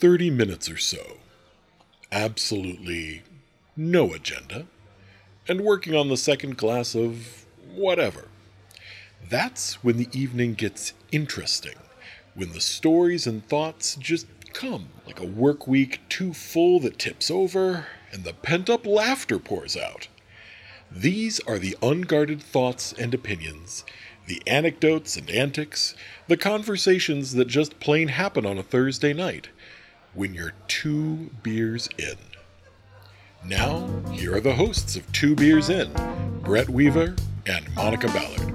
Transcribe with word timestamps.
30 0.00 0.30
minutes 0.30 0.70
or 0.70 0.78
so. 0.78 1.18
Absolutely 2.10 3.22
no 3.76 4.14
agenda. 4.14 4.66
And 5.46 5.60
working 5.60 5.94
on 5.94 6.08
the 6.08 6.16
second 6.16 6.56
glass 6.56 6.94
of 6.94 7.44
whatever. 7.74 8.28
That's 9.28 9.84
when 9.84 9.98
the 9.98 10.08
evening 10.18 10.54
gets 10.54 10.94
interesting. 11.12 11.74
When 12.34 12.52
the 12.52 12.62
stories 12.62 13.26
and 13.26 13.46
thoughts 13.46 13.94
just 13.96 14.26
come 14.54 14.88
like 15.06 15.20
a 15.20 15.26
work 15.26 15.66
week 15.66 16.00
too 16.08 16.32
full 16.32 16.80
that 16.80 16.98
tips 16.98 17.30
over 17.30 17.86
and 18.10 18.24
the 18.24 18.32
pent 18.32 18.70
up 18.70 18.86
laughter 18.86 19.38
pours 19.38 19.76
out. 19.76 20.08
These 20.90 21.40
are 21.40 21.58
the 21.58 21.76
unguarded 21.82 22.42
thoughts 22.42 22.94
and 22.94 23.12
opinions, 23.12 23.84
the 24.26 24.42
anecdotes 24.46 25.18
and 25.18 25.28
antics, 25.30 25.94
the 26.26 26.38
conversations 26.38 27.34
that 27.34 27.48
just 27.48 27.80
plain 27.80 28.08
happen 28.08 28.46
on 28.46 28.56
a 28.56 28.62
Thursday 28.62 29.12
night 29.12 29.50
when 30.14 30.34
you're 30.34 30.52
two 30.68 31.30
beers 31.42 31.88
in. 31.98 32.16
Now, 33.44 33.88
here 34.10 34.36
are 34.36 34.40
the 34.40 34.54
hosts 34.54 34.96
of 34.96 35.10
Two 35.12 35.34
Beers 35.34 35.70
In 35.70 35.90
Brett 36.42 36.68
Weaver 36.68 37.14
and 37.46 37.74
Monica 37.74 38.08
Ballard. 38.08 38.54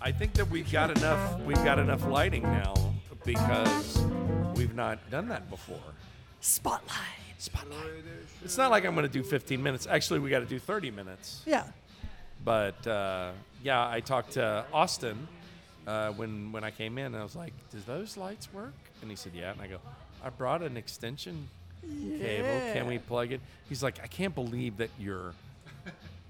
I 0.00 0.12
think 0.12 0.32
that 0.34 0.50
we've 0.50 0.70
got 0.72 0.96
enough. 0.96 1.40
We've 1.42 1.62
got 1.64 1.78
enough 1.78 2.06
lighting 2.06 2.42
now 2.42 2.74
because 3.24 3.98
we've 4.56 4.74
not 4.74 4.98
done 5.10 5.28
that 5.28 5.48
before. 5.50 5.78
Spotlight. 6.40 6.96
Spotlight. 7.36 7.76
It's 8.42 8.56
not 8.56 8.70
like 8.70 8.84
I'm 8.84 8.94
going 8.94 9.06
to 9.06 9.12
do 9.12 9.22
15 9.22 9.62
minutes. 9.62 9.86
Actually, 9.88 10.20
we 10.20 10.30
got 10.30 10.40
to 10.40 10.46
do 10.46 10.58
30 10.58 10.90
minutes. 10.90 11.42
Yeah. 11.46 11.64
But 12.44 12.84
uh, 12.86 13.32
yeah, 13.62 13.88
I 13.88 14.00
talked 14.00 14.32
to 14.32 14.64
Austin 14.72 15.28
uh, 15.88 16.12
when 16.12 16.52
when 16.52 16.62
I 16.64 16.70
came 16.70 16.98
in. 16.98 17.06
And 17.06 17.16
I 17.16 17.22
was 17.22 17.34
like, 17.36 17.52
"Does 17.70 17.84
those 17.84 18.16
lights 18.16 18.52
work?" 18.52 18.74
And 19.02 19.10
he 19.10 19.16
said, 19.16 19.32
"Yeah." 19.34 19.52
And 19.52 19.60
I 19.60 19.66
go, 19.66 19.78
"I 20.24 20.28
brought 20.30 20.62
an 20.62 20.76
extension 20.76 21.48
cable. 21.82 22.72
Can 22.74 22.86
we 22.86 22.98
plug 22.98 23.32
it?" 23.32 23.40
He's 23.68 23.82
like, 23.82 23.96
"I 24.02 24.06
can't 24.06 24.34
believe 24.34 24.76
that 24.78 24.90
you're." 24.98 25.32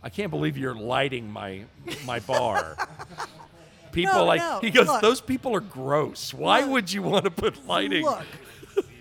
I 0.01 0.11
can't 0.11 0.31
believe 0.31 0.57
you're 0.57 0.77
lighting 0.77 1.29
my 1.31 1.65
my 2.07 2.21
bar. 2.21 2.77
People 3.93 4.15
No, 4.15 4.25
like 4.27 4.41
no, 4.41 4.61
he 4.61 4.71
goes, 4.71 4.87
look. 4.87 5.01
those 5.01 5.21
people 5.21 5.57
are 5.57 5.61
gross. 5.61 6.33
Why 6.35 6.61
Look. 6.61 6.71
would 6.71 6.93
you 6.93 7.03
want 7.03 7.25
to 7.25 7.31
put 7.31 7.67
lighting? 7.67 8.05
Look, 8.05 8.23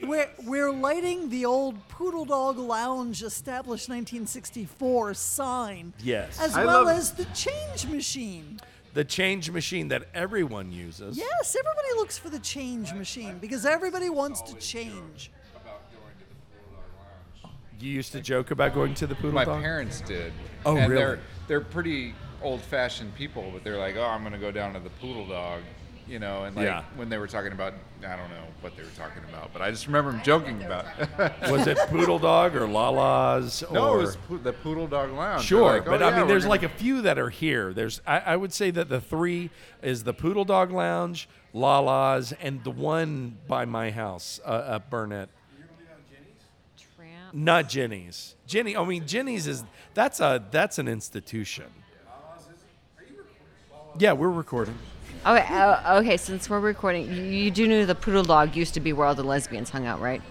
we're, 0.02 0.30
we're 0.46 0.72
lighting 0.72 1.30
the 1.30 1.46
old 1.46 1.76
Poodle 1.90 2.24
Dog 2.26 2.58
Lounge 2.58 3.22
established 3.22 3.90
1964 3.90 5.14
sign. 5.14 5.92
Yes. 6.02 6.40
As 6.40 6.56
I 6.56 6.66
well 6.66 6.86
love- 6.86 6.98
as 6.98 7.12
the 7.12 7.26
change 7.36 7.86
machine. 7.86 8.60
The 8.98 9.06
change 9.06 9.52
machine 9.52 9.90
that 9.90 10.08
everyone 10.16 10.72
uses. 10.72 11.20
Yes, 11.20 11.56
everybody 11.56 11.88
looks 11.98 12.18
for 12.18 12.32
the 12.32 12.40
change 12.40 12.92
machine 12.94 13.38
because 13.38 13.64
everybody 13.64 14.10
wants 14.10 14.42
to 14.42 14.56
change. 14.56 15.30
You 17.80 17.92
used 17.92 18.12
to 18.14 18.22
joke 18.22 18.50
about 18.50 18.74
going 18.74 18.96
to 18.96 19.06
the 19.06 19.14
poodle 19.14 19.34
dog. 19.34 19.36
My 19.36 19.46
dog. 19.46 19.62
parents 19.62 20.02
did. 20.02 20.34
Oh, 20.66 20.78
and 20.78 20.90
really? 20.90 21.04
They're 21.04 21.20
they're 21.48 21.62
pretty 21.62 22.16
old-fashioned 22.42 23.14
people, 23.14 23.52
but 23.54 23.64
they're 23.64 23.78
like, 23.78 23.98
oh, 23.98 24.04
I'm 24.04 24.24
gonna 24.24 24.40
go 24.40 24.50
down 24.50 24.74
to 24.74 24.80
the 24.80 24.90
poodle 24.90 25.28
dog, 25.28 25.62
you 26.08 26.20
know. 26.20 26.44
And 26.44 26.56
like 26.56 26.66
Yeah. 26.66 26.84
when 26.96 27.10
they 27.10 27.18
were 27.18 27.28
talking 27.28 27.52
about, 27.52 27.74
I 28.02 28.16
don't 28.16 28.30
know 28.30 28.44
what 28.62 28.76
they 28.78 28.84
were 28.84 28.90
talking 28.98 29.24
about, 29.30 29.52
but 29.54 29.62
I 29.62 29.72
just 29.72 29.88
remember 29.88 30.12
them 30.12 30.22
joking 30.24 30.64
about. 30.64 30.86
it. 30.98 31.52
Was 31.52 31.68
it 31.68 31.78
poodle 31.90 32.20
dog 32.20 32.56
or 32.56 32.68
Lala's? 32.68 33.64
no, 33.72 33.96
it 33.96 34.02
was 34.02 34.16
po- 34.28 34.38
the 34.38 34.54
Poodle 34.54 34.88
Dog 34.88 35.12
Lounge. 35.12 35.44
Sure, 35.44 35.62
like, 35.74 35.88
"Oh, 35.88 35.92
but 35.92 36.00
yeah, 36.00 36.08
I 36.08 36.18
mean, 36.20 36.28
there's 36.28 36.44
gonna-" 36.44 36.50
like 36.52 36.64
a 36.64 36.70
few 36.70 37.02
that 37.04 37.18
are 37.20 37.30
here. 37.30 37.74
There's, 37.74 38.02
I, 38.08 38.20
I 38.20 38.36
would 38.36 38.54
say 38.54 38.72
that 38.72 38.90
the 38.90 39.02
three 39.02 39.50
is 39.82 40.04
the 40.04 40.14
Poodle 40.14 40.46
Dog 40.46 40.72
Lounge, 40.72 41.28
Lala's, 41.54 42.34
and 42.42 42.64
the 42.64 42.72
one 42.72 43.38
by 43.48 43.66
my 43.66 43.92
house, 43.92 44.40
uh, 44.46 44.50
uh, 44.50 44.80
Burnett. 44.80 45.30
Tramp. 46.96 47.34
Not 47.34 47.70
Jenny's. 47.70 48.36
Jenny, 48.48 48.76
I 48.78 48.86
mean, 48.86 49.06
Jenny's 49.08 49.48
is 49.48 49.64
that's 49.94 50.20
a 50.20 50.44
that's 50.52 50.78
an 50.80 50.88
institution. 50.88 51.66
Yeah, 54.00 54.14
we're 54.14 54.30
recording. 54.30 54.78
Okay, 55.26 55.46
uh, 55.54 56.00
okay. 56.00 56.18
Since 56.18 56.50
we're 56.50 56.60
recording, 56.60 57.12
you, 57.14 57.22
you 57.24 57.52
do 57.52 57.68
know 57.68 57.86
the 57.86 57.96
poodle 57.96 58.24
dog 58.24 58.56
used 58.56 58.74
to 58.76 58.80
be 58.80 58.94
where 58.94 59.08
all 59.08 59.16
the 59.16 59.24
lesbians 59.24 59.70
hung 59.70 59.86
out, 59.86 60.00
right? 60.00 60.22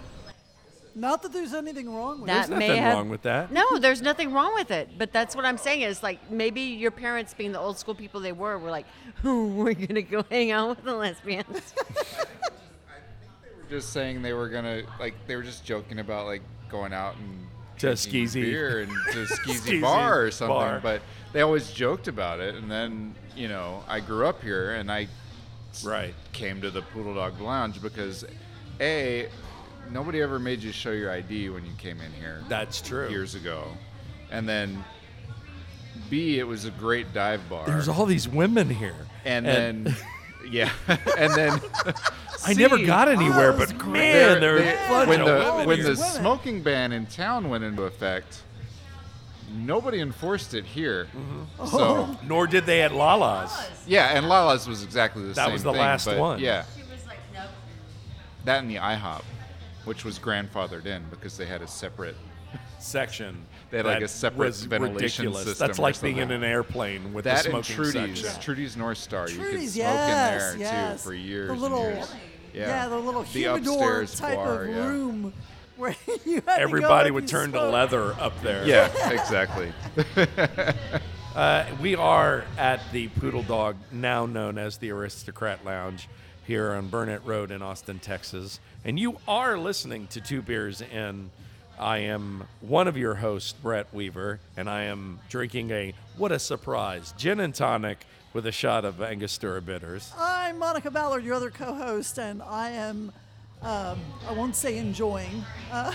Not 0.95 1.23
that 1.23 1.33
there's 1.35 1.53
anything 1.53 1.95
wrong 1.95 2.21
with 2.23 2.29
That 2.29 2.47
it. 2.47 2.49
There's 2.49 2.59
may 2.59 2.69
nothing 2.69 2.83
have, 2.83 2.95
wrong 2.95 3.09
with 3.11 3.23
that. 3.23 3.53
No, 3.53 3.79
there's 3.79 4.01
nothing 4.01 4.33
wrong 4.33 4.55
with 4.55 4.71
it. 4.71 4.89
But 4.97 5.13
that's 5.13 5.37
what 5.37 5.45
I'm 5.45 5.59
saying 5.59 5.83
is 5.83 6.03
like 6.03 6.31
maybe 6.31 6.63
your 6.63 6.91
parents, 6.91 7.35
being 7.35 7.53
the 7.53 7.61
old 7.61 7.77
school 7.79 7.95
people 7.95 8.21
they 8.21 8.33
were, 8.33 8.57
were 8.59 8.71
like, 8.71 8.87
we're 9.23 9.75
gonna 9.75 10.01
go 10.01 10.25
hang 10.31 10.53
out 10.53 10.71
with 10.71 10.83
the 10.85 10.95
lesbians. 10.95 11.75
just 13.69 13.93
saying 13.93 14.23
they 14.23 14.33
were 14.33 14.49
gonna 14.49 14.83
like 14.99 15.15
they 15.27 15.37
were 15.37 15.43
just 15.43 15.65
joking 15.67 15.99
about 15.99 16.25
like 16.27 16.41
going 16.71 16.93
out 16.95 17.17
and 17.17 17.47
To 17.79 17.91
a 17.91 17.95
drinking 17.95 18.25
skeezy- 18.27 18.43
beer 18.43 18.81
and 18.81 18.93
to 19.13 19.23
a 19.23 19.27
skeezy, 19.27 19.61
Skeezy 19.61 19.83
bar 19.83 20.23
or 20.23 20.31
something. 20.31 20.55
bar. 20.57 20.81
But 20.83 21.03
they 21.35 21.43
always 21.43 21.71
joked 21.73 22.09
about 22.09 22.41
it, 22.41 22.55
and 22.55 22.71
then 22.71 23.15
you 23.37 23.49
know 23.49 23.83
I 23.89 24.01
grew 24.01 24.27
up 24.27 24.43
here 24.43 24.73
and 24.75 24.91
I 24.91 25.09
Right. 25.85 26.15
came 26.33 26.63
to 26.63 26.71
the 26.71 26.81
Poodle 26.83 27.15
Dog 27.15 27.39
Lounge 27.41 27.83
because 27.83 28.25
a 28.81 29.29
nobody 29.91 30.23
ever 30.23 30.39
made 30.39 30.63
you 30.63 30.73
show 30.73 30.91
your 30.93 31.11
ID 31.11 31.51
when 31.51 31.65
you 31.67 31.73
came 31.79 32.01
in 32.01 32.13
here 32.13 32.41
That's 32.49 32.81
true. 32.81 33.09
years 33.11 33.35
ago, 33.35 33.65
and 34.31 34.49
then 34.49 34.83
B 36.11 36.39
it 36.39 36.47
was 36.47 36.65
a 36.65 36.71
great 36.71 37.13
dive 37.13 37.47
bar. 37.51 37.67
There's 37.67 37.89
all 37.89 38.07
these 38.07 38.27
women 38.29 38.71
here, 38.71 38.97
and 39.25 39.45
then 39.45 39.95
yeah, 40.51 40.71
and 41.19 41.35
then 41.35 41.61
I 42.47 42.55
never 42.55 42.79
got 42.79 43.09
anywhere, 43.09 43.53
Oh, 43.53 43.57
but 43.59 43.71
it's 43.71 43.73
man, 43.73 43.91
great. 43.91 44.41
there 44.41 44.57
are 44.57 44.59
they- 44.61 45.05
a 45.05 45.07
when 45.07 45.21
of 45.21 45.27
the 45.27 45.35
women 45.53 45.67
when 45.67 45.77
here. 45.77 45.85
the 45.87 45.91
Women. 46.01 46.11
smoking 46.15 46.63
ban 46.63 46.93
in 46.93 47.05
town 47.07 47.49
went 47.51 47.65
into 47.65 47.83
effect, 47.83 48.43
nobody 49.57 50.01
enforced 50.01 50.55
it 50.55 50.65
here. 50.65 51.07
Mm-hmm. 51.17 51.67
So 51.67 52.17
Nor 52.27 52.47
did 52.47 52.67
they 52.67 52.83
at 52.83 52.93
Lala's. 52.93 53.51
yeah, 53.87 54.17
and 54.17 54.29
Lala's 54.29 54.69
was 54.69 54.83
exactly 54.85 55.23
the 55.23 55.29
That 55.29 55.37
same. 55.37 55.45
That 55.47 55.53
was 55.53 55.63
the 55.63 55.73
thing, 55.73 55.81
last 55.81 56.05
but 56.07 56.19
one. 56.19 56.39
Yeah, 56.41 56.65
that 58.45 58.61
and 58.61 58.71
the 58.71 58.77
IHOP, 58.77 59.23
which 59.85 60.05
was 60.05 60.19
grandfathered 60.19 60.87
in 60.87 61.05
because 61.11 61.37
they 61.37 61.47
had 61.47 61.63
a 61.63 61.67
separate. 61.69 62.17
section. 62.79 63.37
They 63.69 63.79
had, 63.79 63.87
like, 63.87 64.03
a 64.03 64.07
separate 64.07 64.55
ventilation 64.55 65.25
ridiculous. 65.25 65.45
system 65.45 65.67
That's 65.67 65.81
like 65.81 66.01
being 66.01 66.19
in 66.19 66.31
an 66.31 66.45
airplane 66.45 67.13
with 67.13 67.25
That 67.25 67.45
the 67.45 67.57
and 67.57 67.65
smoking 67.67 67.93
Trudy's, 67.93 68.21
section. 68.23 68.41
Trudy's 68.41 68.77
North 68.77 68.99
Star. 68.99 69.29
you 69.29 69.39
could 69.39 69.51
Trudy's, 69.51 69.73
smoke 69.75 69.85
yes, 69.87 70.53
in 70.53 70.59
there 70.61 70.69
yes. 70.69 71.03
too 71.03 71.09
for 71.09 71.15
years. 71.15 71.47
The 71.49 71.53
and 71.55 71.63
little, 71.63 71.83
years. 71.83 72.15
yeah. 72.55 72.89
the 72.89 72.97
little 72.97 73.23
The 73.23 73.29
humidor 73.41 74.03
upstairs 74.03 74.21
type 74.21 74.37
bar, 74.37 74.63
of 74.63 74.71
yeah. 74.71 74.87
room 74.87 75.33
where 75.79 75.95
you 76.25 76.43
had 76.47 76.61
Everybody 76.61 77.09
if 77.09 77.15
would 77.15 77.25
you 77.25 77.29
turn 77.29 77.53
to 77.53 77.63
leather 77.69 78.13
up 78.15 78.41
there. 78.43 78.67
Yeah, 78.67 79.11
exactly. 79.11 79.73
Uh, 81.37 81.67
we 81.83 81.95
are 81.95 82.47
at 82.57 82.81
the 82.93 83.09
Poodle 83.09 83.43
Dog, 83.43 83.77
now 83.93 84.25
known 84.25 84.57
as 84.57 84.79
the 84.79 84.91
Aristocrat 84.91 85.63
Lounge, 85.67 86.09
here 86.47 86.73
on 86.73 86.89
Burnet 86.89 87.21
Road 87.27 87.51
in 87.51 87.61
Austin, 87.61 87.99
Texas. 87.99 88.59
And 88.87 88.99
you 88.99 89.19
are 89.29 89.59
listening 89.59 90.07
to 90.07 90.23
Two 90.23 90.41
Beers 90.41 90.81
In. 90.81 91.31
I 91.79 91.99
am 91.99 92.49
one 92.63 92.89
of 92.89 92.97
your 92.97 93.17
hosts, 93.17 93.53
Brett 93.53 93.93
Weaver, 93.93 94.41
and 94.57 94.71
I 94.71 94.85
am 94.85 95.19
drinking 95.29 95.73
a 95.73 95.93
what 96.17 96.33
a 96.33 96.39
surprise 96.39 97.13
gin 97.19 97.39
and 97.41 97.55
tonic 97.55 98.07
with 98.33 98.47
a 98.47 98.53
shot 98.53 98.87
of 98.87 99.03
Angostura 99.03 99.61
bitters. 99.61 100.13
I'm 100.19 100.59
Monica 100.59 100.91
Ballard, 100.91 101.23
your 101.23 101.35
other 101.35 101.51
co-host, 101.51 102.19
and 102.19 102.43
I 102.43 102.71
am, 102.71 103.13
um, 103.63 103.99
I 104.29 104.33
won't 104.33 104.57
say 104.57 104.79
enjoying. 104.79 105.45
Uh, 105.73 105.93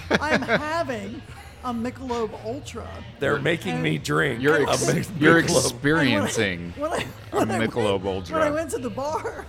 I'm 0.20 0.42
having 0.42 1.22
a 1.64 1.72
Michelob 1.72 2.32
Ultra. 2.44 2.88
They're 3.20 3.38
making 3.38 3.82
me 3.82 3.98
drink. 3.98 4.42
You're 4.42 4.64
a 4.64 4.70
ex- 4.70 4.92
mixed 4.92 5.12
you're 5.18 5.38
experiencing 5.38 6.72
When 6.76 6.92
I, 6.92 7.06
a 7.32 7.36
when 7.36 7.50
I 7.50 7.66
Michelob 7.66 8.02
went, 8.02 8.16
Ultra. 8.16 8.38
When 8.38 8.46
I 8.48 8.50
went 8.50 8.70
to 8.70 8.78
the 8.78 8.90
bar, 8.90 9.46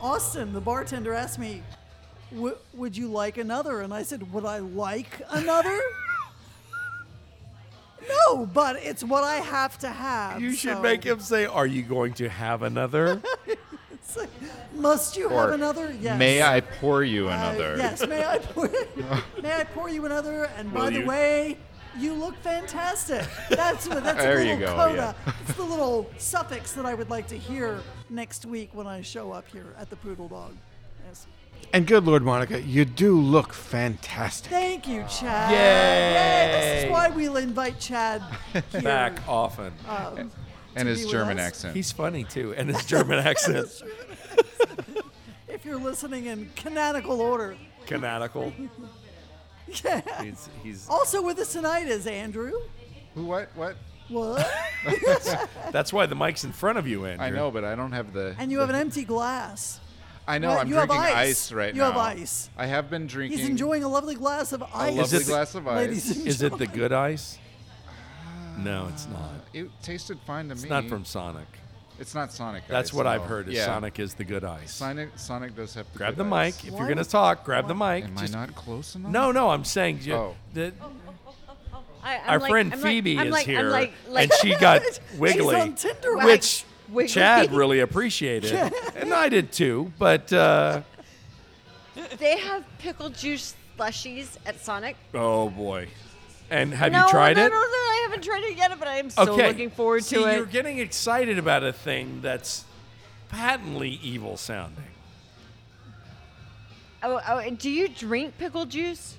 Austin, 0.00 0.52
the 0.52 0.60
bartender, 0.60 1.12
asked 1.12 1.38
me, 1.38 1.62
"W- 2.32 2.56
"Would 2.74 2.96
you 2.96 3.08
like 3.08 3.38
another?" 3.38 3.80
And 3.80 3.92
I 3.92 4.02
said, 4.02 4.32
"Would 4.32 4.44
I 4.44 4.58
like 4.58 5.20
another?" 5.28 5.78
no, 8.08 8.46
but 8.46 8.76
it's 8.76 9.04
what 9.04 9.24
I 9.24 9.36
have 9.36 9.78
to 9.80 9.88
have. 9.88 10.40
You 10.40 10.52
should 10.52 10.76
so 10.76 10.82
make 10.82 11.04
him 11.04 11.20
say, 11.20 11.44
"Are 11.44 11.66
you 11.66 11.82
going 11.82 12.14
to 12.14 12.28
have 12.28 12.62
another?" 12.62 13.20
it's 14.06 14.16
like, 14.16 14.30
Must 14.74 15.16
you 15.16 15.28
Or 15.28 15.42
have 15.42 15.50
another? 15.52 15.92
Yes. 16.00 16.18
May 16.18 16.42
I 16.42 16.60
pour 16.60 17.02
you 17.04 17.28
Uh, 17.28 17.32
another? 17.32 17.76
yes. 17.76 18.06
May 18.06 18.24
I 18.24 18.38
pour? 18.38 18.68
may 19.42 19.52
I 19.60 19.64
pour 19.64 19.88
you 19.88 20.04
another? 20.06 20.44
And 20.56 20.72
by 20.72 20.84
Will 20.84 20.90
the 20.92 21.00
you? 21.00 21.06
way, 21.06 21.58
you 21.98 22.14
look 22.14 22.36
fantastic. 22.42 23.26
That's 23.50 23.88
what. 23.88 24.04
That's 24.04 24.18
There 24.22 24.38
a 24.38 24.44
you 24.44 24.54
little 24.56 24.66
go, 24.76 24.84
coda. 24.84 25.14
yeah. 25.26 25.32
It's 25.42 25.54
the 25.56 25.62
little 25.64 26.10
suffix 26.18 26.72
that 26.72 26.84
I 26.86 26.94
would 26.94 27.10
like 27.10 27.26
to 27.28 27.38
hear 27.38 27.80
next 28.10 28.44
week 28.46 28.70
when 28.72 28.86
I 28.86 29.00
show 29.02 29.32
up 29.32 29.46
here 29.48 29.74
at 29.78 29.88
the 29.90 29.96
Poodle 29.96 30.28
Dog. 30.28 30.52
Yes. 31.08 31.26
And 31.72 31.86
good 31.86 32.04
Lord, 32.04 32.22
Monica, 32.22 32.60
you 32.62 32.84
do 32.84 33.18
look 33.18 33.52
fantastic. 33.52 34.50
Thank 34.52 34.86
you, 34.86 35.04
Chad. 35.08 35.50
Yay. 35.50 36.60
This 36.60 36.84
is 36.84 36.90
why 36.90 37.08
we'll 37.08 37.36
invite 37.38 37.80
Chad 37.80 38.22
here. 38.72 38.82
Back 38.82 39.26
often. 39.26 39.72
Um, 39.88 40.30
and 40.76 40.88
his 40.88 41.06
German 41.06 41.38
us. 41.38 41.46
accent. 41.46 41.74
He's 41.74 41.90
funny 41.92 42.24
too, 42.24 42.54
and 42.56 42.68
his 42.68 42.84
German 42.84 43.18
accent, 43.26 43.68
If 45.48 45.64
you're 45.64 45.80
listening 45.80 46.26
in 46.26 46.50
canonical 46.56 47.20
order. 47.20 47.56
canonical. 47.86 48.52
Yeah. 49.84 50.22
He's 50.22 50.48
he's. 50.62 50.88
Also 50.88 51.20
with 51.22 51.40
us 51.40 51.52
tonight 51.52 51.88
is 51.88 52.06
Andrew. 52.06 52.52
Who? 53.16 53.24
What? 53.26 53.48
What? 53.56 53.74
What? 54.08 54.48
That's 55.72 55.92
why 55.92 56.06
the 56.06 56.14
mic's 56.14 56.44
in 56.44 56.52
front 56.52 56.78
of 56.78 56.86
you, 56.86 57.04
Andrew. 57.04 57.26
I 57.26 57.30
know, 57.30 57.50
but 57.50 57.64
I 57.64 57.74
don't 57.74 57.90
have 57.90 58.12
the. 58.12 58.36
and 58.38 58.52
you 58.52 58.60
have 58.60 58.70
an 58.70 58.76
empty 58.76 59.02
glass. 59.04 59.80
I 60.28 60.38
know. 60.38 60.50
Well, 60.50 60.58
I'm 60.60 60.68
you 60.68 60.76
have 60.76 60.86
drinking 60.88 61.16
ice. 61.16 61.50
right 61.50 61.74
You 61.74 61.80
now. 61.80 61.88
have 61.90 61.96
ice. 61.96 62.48
I 62.56 62.66
have 62.66 62.88
been 62.90 63.08
drinking. 63.08 63.38
He's 63.40 63.48
enjoying 63.48 63.82
a 63.82 63.88
lovely 63.88 64.14
glass 64.14 64.52
of 64.52 64.62
ice. 64.62 64.70
A 64.72 65.00
lovely 65.00 65.00
Is 65.02 65.12
it 65.12 65.18
the- 65.26 65.32
glass 65.32 65.54
of 65.56 65.66
ice. 65.66 65.76
Ladies 65.88 66.16
Is 66.26 66.42
it 66.42 66.56
the 66.58 66.66
good 66.68 66.92
ice? 66.92 67.36
No, 68.58 68.88
it's 68.92 69.06
not. 69.08 69.30
It 69.52 69.68
tasted 69.82 70.18
fine 70.26 70.44
to 70.48 70.54
me. 70.54 70.60
It's 70.60 70.62
me. 70.64 70.68
not 70.70 70.84
from 70.86 71.04
Sonic. 71.04 71.46
It's 71.98 72.14
not 72.14 72.30
Sonic. 72.32 72.64
That's 72.68 72.90
ice, 72.90 72.94
what 72.94 73.06
I've 73.06 73.22
no. 73.22 73.26
heard. 73.28 73.48
Is 73.48 73.54
yeah. 73.54 73.64
Sonic 73.66 73.98
is 73.98 74.14
the 74.14 74.24
good 74.24 74.44
ice. 74.44 74.74
Sonic. 74.74 75.10
Sonic 75.16 75.56
does 75.56 75.74
have. 75.74 75.90
The 75.92 75.98
grab 75.98 76.16
good 76.16 76.26
the 76.26 76.34
ice. 76.34 76.56
mic 76.62 76.64
if 76.68 76.72
Why 76.74 76.78
you're 76.80 76.88
gonna 76.88 77.00
would- 77.00 77.08
talk. 77.08 77.44
Grab 77.44 77.68
the 77.68 77.74
mic. 77.74 78.04
Am 78.04 78.16
Just- 78.18 78.34
I 78.36 78.40
not 78.46 78.54
close 78.54 78.94
enough? 78.94 79.10
no, 79.10 79.32
no. 79.32 79.50
I'm 79.50 79.64
saying 79.64 80.00
you, 80.02 80.14
Oh. 80.14 80.34
that 80.54 80.74
I, 82.02 82.16
I'm 82.18 82.20
our 82.28 82.38
like- 82.38 82.50
friend 82.50 82.72
I'm 82.72 82.80
like- 82.80 82.88
Phoebe 82.90 83.18
I'm 83.18 83.26
is 83.28 83.32
like- 83.32 83.48
I'm 83.48 83.54
here, 83.54 83.70
like- 83.70 83.92
like- 84.08 84.24
and 84.30 84.32
she 84.40 84.54
got 84.56 84.82
She's 84.84 85.00
wiggly, 85.18 85.54
on 85.56 85.74
Tinder. 85.74 86.16
Which 86.18 86.64
Wiggly. 86.88 87.08
Chad 87.08 87.52
really 87.52 87.80
appreciated, 87.80 88.52
and 88.94 89.12
I 89.12 89.28
did 89.28 89.50
too. 89.50 89.90
But 89.98 90.32
uh, 90.32 90.82
They 92.18 92.38
have 92.38 92.64
pickle 92.78 93.08
juice 93.08 93.54
slushies 93.78 94.36
at 94.46 94.60
Sonic. 94.64 94.96
oh 95.14 95.48
boy, 95.50 95.88
and 96.50 96.72
have 96.74 96.92
no, 96.92 97.04
you 97.06 97.10
tried 97.10 97.36
no, 97.38 97.46
it? 97.46 97.48
No, 97.48 97.56
no, 97.56 97.62
I 97.62 97.95
haven't 98.06 98.24
tried 98.24 98.44
it 98.44 98.56
yet, 98.56 98.72
but 98.78 98.88
I 98.88 98.98
am 98.98 99.10
so 99.10 99.22
okay, 99.32 99.48
looking 99.48 99.70
forward 99.70 100.04
See, 100.04 100.16
to 100.16 100.26
it. 100.26 100.36
You're 100.36 100.46
getting 100.46 100.78
excited 100.78 101.38
about 101.38 101.64
a 101.64 101.72
thing 101.72 102.20
that's 102.22 102.64
patently 103.28 103.98
evil 104.02 104.36
sounding. 104.36 104.84
Oh, 107.02 107.20
oh, 107.28 107.50
do 107.50 107.70
you 107.70 107.88
drink 107.88 108.38
pickle 108.38 108.64
juice? 108.66 109.16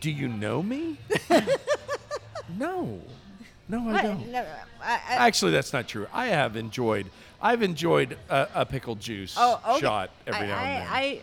Do 0.00 0.10
you 0.10 0.28
know 0.28 0.62
me? 0.62 0.98
no, 2.58 3.00
no, 3.68 3.88
I 3.88 4.02
don't. 4.02 4.30
No, 4.30 4.44
I, 4.82 4.92
I, 4.94 5.26
Actually, 5.26 5.52
that's 5.52 5.72
not 5.72 5.88
true. 5.88 6.06
I 6.12 6.26
have 6.26 6.56
enjoyed. 6.56 7.06
I've 7.40 7.62
enjoyed 7.62 8.18
a, 8.28 8.48
a 8.54 8.66
pickle 8.66 8.94
juice 8.94 9.34
oh, 9.36 9.60
okay. 9.68 9.80
shot 9.80 10.10
every 10.26 10.46
I, 10.46 10.46
now 10.46 10.58
and 10.58 10.68
then. 10.74 10.88
I, 10.92 11.00
I, 11.04 11.22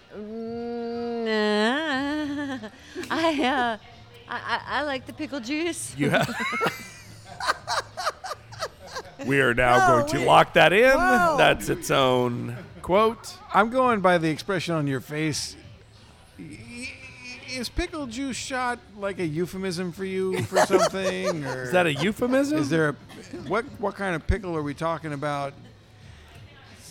mm, 2.60 2.71
I, 3.12 3.45
uh, 3.45 3.77
I, 4.30 4.38
I, 4.38 4.80
I 4.80 4.81
like 4.84 5.06
the 5.06 5.14
pickle 5.14 5.40
juice. 5.40 5.96
You 5.98 6.10
have. 6.12 6.30
we 9.26 9.42
are 9.42 9.54
now 9.54 9.78
No, 9.88 9.98
going 9.98 10.10
to 10.12 10.18
we- 10.20 10.26
lock 10.26 10.54
that 10.54 10.74
in. 10.74 10.96
Wow. 10.96 11.36
That's 11.38 11.70
its 11.70 11.92
own 11.92 12.56
quote. 12.81 13.36
I'm 13.54 13.70
going 13.70 14.02
by 14.02 14.18
the 14.18 14.30
expression 14.30 14.76
on 14.76 14.88
your 14.88 15.02
face. 15.02 15.56
Is 17.52 17.68
pickle 17.68 18.06
juice 18.06 18.38
shot 18.38 18.78
like 18.98 19.20
a 19.20 19.26
euphemism 19.26 19.92
for 19.92 20.06
you 20.06 20.44
for 20.44 20.58
something, 20.68 21.44
or 21.46 21.64
Is 21.64 21.72
that 21.72 21.88
a 21.88 21.94
euphemism? 21.94 22.60
Is 22.60 22.70
there 22.70 22.90
a 22.90 22.94
what? 23.48 23.66
What 23.80 23.96
kind 23.96 24.16
of 24.16 24.26
pickle 24.28 24.56
are 24.56 24.62
we 24.62 24.74
talking 24.76 25.14
about? 25.14 25.54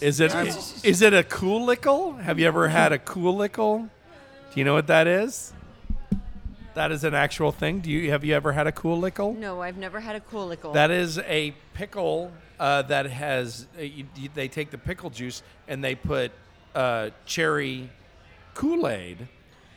Is 0.01 0.19
it 0.21 0.35
I'm- 0.35 0.49
is 0.49 1.01
it 1.01 1.15
a 1.15 1.23
coolickle? 1.23 2.21
Have 2.23 2.39
you 2.41 2.47
ever 2.49 2.69
had 2.69 2.93
a 2.93 2.99
coolickle? 2.99 3.89
Do 4.53 4.61
you 4.61 4.65
know 4.65 4.75
what 4.75 4.89
that 4.89 5.07
is? 5.07 5.53
That 6.79 6.93
is 6.93 7.03
an 7.03 7.13
actual 7.13 7.51
thing. 7.51 7.81
Do 7.81 7.91
you 7.91 8.13
have 8.13 8.25
you 8.25 8.37
ever 8.37 8.53
had 8.53 8.69
a 8.69 8.73
coolickle? 8.73 9.37
No, 9.37 9.61
I've 9.61 9.77
never 9.77 9.99
had 9.99 10.15
a 10.15 10.21
cool 10.21 10.47
lickle. 10.47 10.75
That 10.75 10.93
is 10.93 11.19
a 11.19 11.53
pickle 11.75 12.31
uh, 12.61 12.83
that 12.83 13.07
has. 13.07 13.67
Uh, 13.77 13.83
you, 13.83 14.07
you- 14.15 14.29
they 14.33 14.47
take 14.47 14.71
the 14.71 14.79
pickle 14.79 15.11
juice 15.11 15.43
and 15.67 15.83
they 15.83 15.97
put 15.97 16.31
uh, 16.77 17.11
cherry 17.27 17.91
Kool 18.55 18.87
Aid 18.87 19.27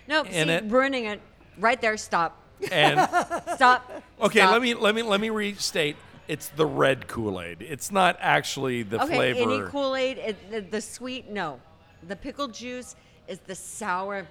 no, 0.07 0.21
in 0.25 0.47
see, 0.47 0.53
it. 0.53 0.63
ruining 0.65 1.05
it. 1.05 1.19
Right 1.57 1.81
there. 1.81 1.97
Stop. 1.97 2.37
and. 2.71 2.99
Stop. 3.55 4.03
Okay, 4.21 4.37
Stop. 4.41 4.51
let 4.51 4.61
me 4.61 4.75
let 4.75 4.93
me 4.93 5.01
let 5.01 5.19
me 5.19 5.31
restate. 5.31 5.95
It's 6.27 6.49
the 6.49 6.67
red 6.67 7.07
Kool 7.07 7.41
Aid. 7.41 7.63
It's 7.63 7.91
not 7.91 8.15
actually 8.19 8.83
the 8.83 9.01
Okay, 9.03 9.15
flavor. 9.15 9.51
any 9.51 9.69
Kool 9.71 9.95
Aid, 9.95 10.35
the, 10.51 10.59
the 10.61 10.79
sweet, 10.81 11.31
no. 11.31 11.59
The 12.07 12.15
pickle 12.15 12.47
juice 12.47 12.95
is 13.27 13.39
the 13.39 13.55
sour. 13.55 14.27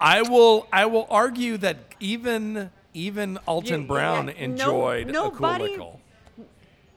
I 0.00 0.22
will 0.22 0.66
I 0.72 0.86
will 0.86 1.06
argue 1.10 1.56
that 1.58 1.76
even 2.00 2.70
even 2.94 3.36
Alton 3.46 3.82
You- 3.82 3.86
Brown 3.86 4.26
yeah, 4.28 4.32
no- 4.32 4.38
enjoyed 4.38 5.08
a 5.08 5.12
nobody- 5.12 5.76
Koolickle. 5.76 5.96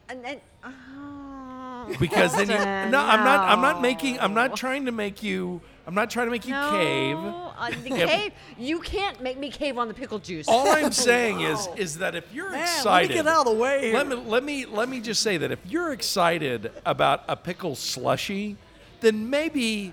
And 0.08 0.22
then, 0.22 0.40
oh, 0.62 1.94
Because 1.98 2.34
then 2.36 2.48
you, 2.50 2.56
Alton, 2.56 2.90
no, 2.90 3.00
I'm 3.00 3.24
not 3.24 3.48
I'm 3.48 3.60
not 3.60 3.80
making 3.82 4.18
I'm 4.20 4.34
not 4.34 4.56
trying 4.56 4.86
to 4.86 4.92
make 4.92 5.22
you 5.22 5.60
I'm 5.86 5.94
not 5.94 6.08
trying 6.10 6.26
to 6.26 6.30
make 6.30 6.46
you 6.46 6.52
no, 6.52 6.70
cave. 6.70 7.16
uh, 7.18 7.70
the 7.82 7.90
cave. 7.90 8.32
You 8.58 8.80
can't 8.80 9.20
make 9.20 9.38
me 9.38 9.50
cave 9.50 9.76
on 9.76 9.88
the 9.88 9.92
pickle 9.94 10.18
juice. 10.18 10.48
All 10.48 10.68
I'm 10.70 10.92
saying 10.92 11.40
is 11.42 11.68
is 11.76 11.98
that 11.98 12.14
if 12.14 12.32
you're 12.32 12.50
Man, 12.50 12.60
let 12.60 12.60
me 12.60 12.74
excited, 12.76 13.14
get 13.14 13.26
out 13.26 13.46
of 13.46 13.52
the 13.52 13.58
way 13.60 13.82
here. 13.90 13.94
Let 13.94 14.08
me 14.08 14.14
let 14.16 14.44
me 14.44 14.66
let 14.66 14.88
me 14.88 15.00
just 15.00 15.22
say 15.22 15.36
that 15.36 15.50
if 15.50 15.58
you're 15.66 15.92
excited 15.92 16.72
about 16.86 17.24
a 17.28 17.36
pickle 17.36 17.74
slushy, 17.74 18.56
then 19.00 19.28
maybe 19.28 19.92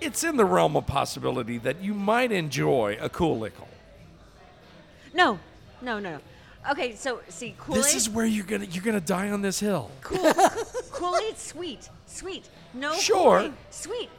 it's 0.00 0.24
in 0.24 0.36
the 0.36 0.44
realm 0.44 0.76
of 0.76 0.86
possibility 0.86 1.58
that 1.58 1.80
you 1.82 1.94
might 1.94 2.32
enjoy 2.32 2.96
a 3.00 3.08
cool 3.08 3.38
lickle. 3.38 3.68
no, 5.14 5.38
no, 5.82 5.98
no, 5.98 6.12
no. 6.12 6.20
Okay, 6.70 6.94
so 6.96 7.20
see, 7.28 7.54
Kool 7.58 7.76
This 7.76 7.94
is 7.94 8.08
where 8.10 8.26
you're 8.26 8.44
gonna 8.44 8.64
you're 8.64 8.82
gonna 8.82 9.00
die 9.00 9.30
on 9.30 9.40
this 9.42 9.60
hill. 9.60 9.90
cool. 10.02 10.32
Kool 10.90 11.16
Aid, 11.18 11.38
sweet, 11.38 11.88
sweet. 12.06 12.48
No, 12.74 12.94
Sure. 12.94 13.38
Kool-Aid, 13.40 13.52
sweet. 13.70 14.10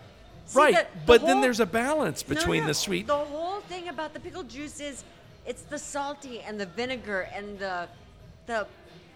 See, 0.46 0.58
right, 0.60 0.74
the- 0.76 0.82
the 1.00 1.06
but 1.06 1.22
then 1.24 1.42
there's 1.42 1.60
a 1.60 1.66
balance 1.66 2.26
No, 2.28 2.34
between 2.36 2.62
no, 2.62 2.68
the 2.68 2.74
sweet. 2.74 3.06
The 3.08 3.16
whole 3.18 3.60
thing 3.62 3.90
about 3.90 4.14
the 4.14 4.20
pickle 4.22 4.44
juice 4.44 4.80
is, 4.80 5.04
it's 5.46 5.64
the 5.64 5.78
salty 5.78 6.40
and 6.40 6.58
the 6.60 6.66
vinegar 6.68 7.28
and 7.34 7.60
the, 7.60 7.88
the. 8.46 8.66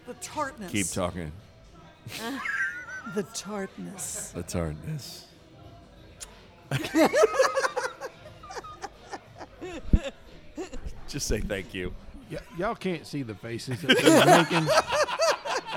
The 0.06 0.14
tartness. 0.14 0.70
Keep 0.72 0.88
talking. 0.88 1.32
The 3.14 3.22
tartness. 3.34 4.30
The 4.34 4.42
tartness. 4.44 5.26
Just 11.08 11.26
say 11.28 11.40
thank 11.40 11.74
you. 11.74 11.92
Y- 12.30 12.38
y'all 12.58 12.74
can't 12.74 13.06
see 13.06 13.22
the 13.22 13.34
faces 13.34 13.80
that 13.82 13.98
they're 13.98 14.26
making, 14.42 14.64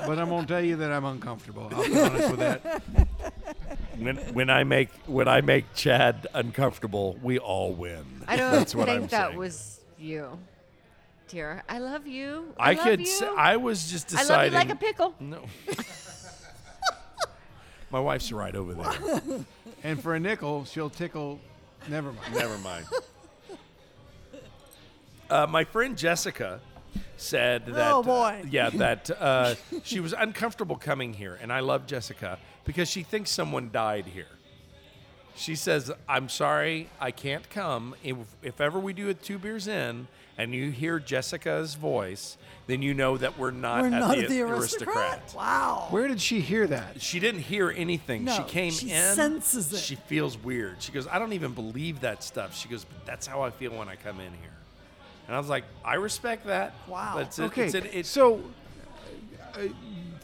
but 0.06 0.18
I'm 0.18 0.28
gonna 0.30 0.46
tell 0.46 0.64
you 0.64 0.76
that 0.76 0.90
I'm 0.90 1.04
uncomfortable. 1.04 1.68
I'll 1.72 1.84
be 1.86 2.00
honest 2.00 2.30
with 2.30 2.40
that. 2.40 2.82
When 3.98 4.16
when 4.34 4.48
I 4.50 4.64
make 4.64 4.88
when 5.06 5.28
I 5.28 5.40
make 5.42 5.66
Chad 5.74 6.26
uncomfortable, 6.34 7.18
we 7.22 7.38
all 7.38 7.72
win. 7.74 8.04
I 8.26 8.36
don't 8.36 8.52
That's 8.52 8.74
what 8.74 8.86
think 8.88 9.02
I'm 9.02 9.08
that 9.08 9.26
saying. 9.28 9.38
was 9.38 9.80
you, 9.98 10.38
dear. 11.28 11.62
I 11.68 11.78
love 11.78 12.06
you. 12.06 12.54
I, 12.58 12.70
I, 12.70 12.72
love 12.74 12.84
could. 12.84 13.00
You. 13.00 13.06
Say, 13.06 13.28
I 13.36 13.56
was 13.56 13.90
just 13.90 14.14
I 14.14 14.18
deciding. 14.20 14.54
love 14.54 14.62
you 14.64 14.68
like 14.70 14.76
a 14.76 14.80
pickle. 14.80 15.14
No. 15.20 15.42
My 17.90 18.00
wife's 18.00 18.32
right 18.32 18.54
over 18.56 18.74
there. 18.74 18.92
And 19.82 20.02
for 20.02 20.14
a 20.14 20.20
nickel, 20.20 20.64
she'll 20.64 20.90
tickle. 20.90 21.40
Never 21.88 22.12
mind. 22.12 22.34
Never 22.34 22.58
mind. 22.58 22.86
Uh, 25.28 25.46
my 25.48 25.64
friend 25.64 25.98
Jessica 25.98 26.60
said 27.16 27.66
that. 27.66 27.92
Oh, 27.92 28.02
boy. 28.02 28.44
yeah, 28.48 28.70
that 28.70 29.10
uh, 29.10 29.54
she 29.82 30.00
was 30.00 30.12
uncomfortable 30.12 30.76
coming 30.76 31.12
here, 31.12 31.38
and 31.40 31.52
I 31.52 31.60
love 31.60 31.86
Jessica 31.86 32.38
because 32.64 32.88
she 32.88 33.02
thinks 33.02 33.30
someone 33.30 33.70
died 33.72 34.06
here. 34.06 34.26
She 35.36 35.54
says, 35.54 35.92
"I'm 36.08 36.28
sorry, 36.28 36.88
I 37.00 37.10
can't 37.10 37.48
come. 37.50 37.94
If, 38.02 38.16
if 38.42 38.60
ever 38.60 38.78
we 38.78 38.92
do 38.92 39.08
a 39.10 39.14
two 39.14 39.38
beers 39.38 39.68
in, 39.68 40.06
and 40.38 40.54
you 40.54 40.70
hear 40.70 40.98
Jessica's 40.98 41.74
voice, 41.74 42.36
then 42.66 42.82
you 42.82 42.94
know 42.94 43.16
that 43.16 43.38
we're 43.38 43.50
not 43.50 43.82
We're 43.82 43.86
at 43.88 43.92
not 43.92 44.16
the, 44.16 44.26
the 44.26 44.40
aristocrat. 44.42 44.96
aristocrat. 44.96 45.34
Wow. 45.36 45.86
Where 45.90 46.08
did 46.08 46.20
she 46.20 46.40
hear 46.40 46.66
that? 46.66 47.00
She 47.00 47.20
didn't 47.20 47.42
hear 47.42 47.70
anything. 47.70 48.20
she 48.26 48.38
No, 48.38 48.44
came 48.44 48.72
she 48.72 48.90
in. 48.90 49.14
senses 49.14 49.72
it. 49.72 49.78
She 49.78 49.94
feels 49.94 50.36
weird. 50.36 50.82
She 50.82 50.90
goes, 50.92 51.06
I 51.06 51.18
don't 51.18 51.32
even 51.32 51.52
believe 51.52 52.00
that 52.00 52.22
stuff. 52.22 52.56
She 52.56 52.68
goes, 52.68 52.84
but 52.84 53.06
that's 53.06 53.26
how 53.26 53.42
I 53.42 53.50
feel 53.50 53.72
when 53.76 53.88
I 53.88 53.96
come 53.96 54.20
in 54.20 54.32
here. 54.32 54.50
And 55.26 55.34
I 55.34 55.38
was 55.38 55.48
like, 55.48 55.64
I 55.84 55.94
respect 55.94 56.46
that. 56.46 56.74
Wow. 56.88 57.12
But 57.14 57.26
it's, 57.26 57.38
Okay, 57.38 57.66
It's, 57.66 57.74
it's, 57.74 57.86
it's, 57.94 58.08
so 58.08 58.40
uh, 59.54 59.58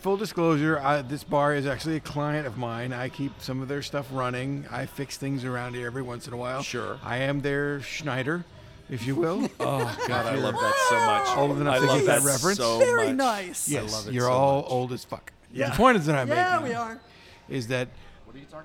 full 0.03 0.17
disclosure, 0.17 0.81
I, 0.81 1.01
this 1.03 1.23
bar 1.23 1.55
is 1.55 1.65
actually 1.65 1.95
a 1.97 2.01
client 2.01 2.45
of 2.45 2.59
mine. 2.59 2.93
I 2.93 3.09
keep 3.09 3.33
some 3.41 3.63
of 3.63 3.69
their 3.69 3.83
stuff 3.83 4.09
running. 4.11 4.67
I 4.71 4.85
fix 4.87 5.17
things 5.17 5.45
around 5.45 5.75
here 5.75 5.87
every 5.87 6.03
once 6.03 6.27
in 6.27 6.33
a 6.35 6.37
while. 6.37 6.63
Sure. 6.63 6.99
I 7.05 7.19
am 7.19 7.41
their 7.41 7.81
Schneider, 7.83 8.45
if 8.91 9.07
you 9.07 9.15
will. 9.15 9.49
oh 9.61 9.97
God, 10.09 10.27
I 10.27 10.35
love 10.35 10.55
that 10.55 10.87
so 10.89 10.97
much. 11.07 11.39
Old 11.39 11.61
enough 11.61 11.77
I 11.77 11.79
to 11.79 11.87
love 11.87 11.99
get 12.01 12.07
that 12.07 12.23
that 12.23 12.27
reference. 12.27 12.59
so 12.59 12.79
Very 12.81 13.09
much. 13.09 13.17
nice. 13.17 13.69
I 13.71 13.75
yes, 13.75 13.93
love 13.93 14.09
it 14.09 14.15
you're 14.15 14.25
so 14.27 14.33
all 14.33 14.63
much. 14.63 14.71
old 14.73 14.93
as 14.93 15.05
fuck. 15.05 15.33
Yeah. 15.53 15.71
The 15.71 15.77
point 15.77 15.97
is 15.99 16.07
that 16.07 16.17
I'm 16.19 16.29
Yeah, 16.29 16.57
making 16.57 16.69
we 16.69 16.75
are. 16.75 17.01
is 17.49 17.69
that 17.69 17.89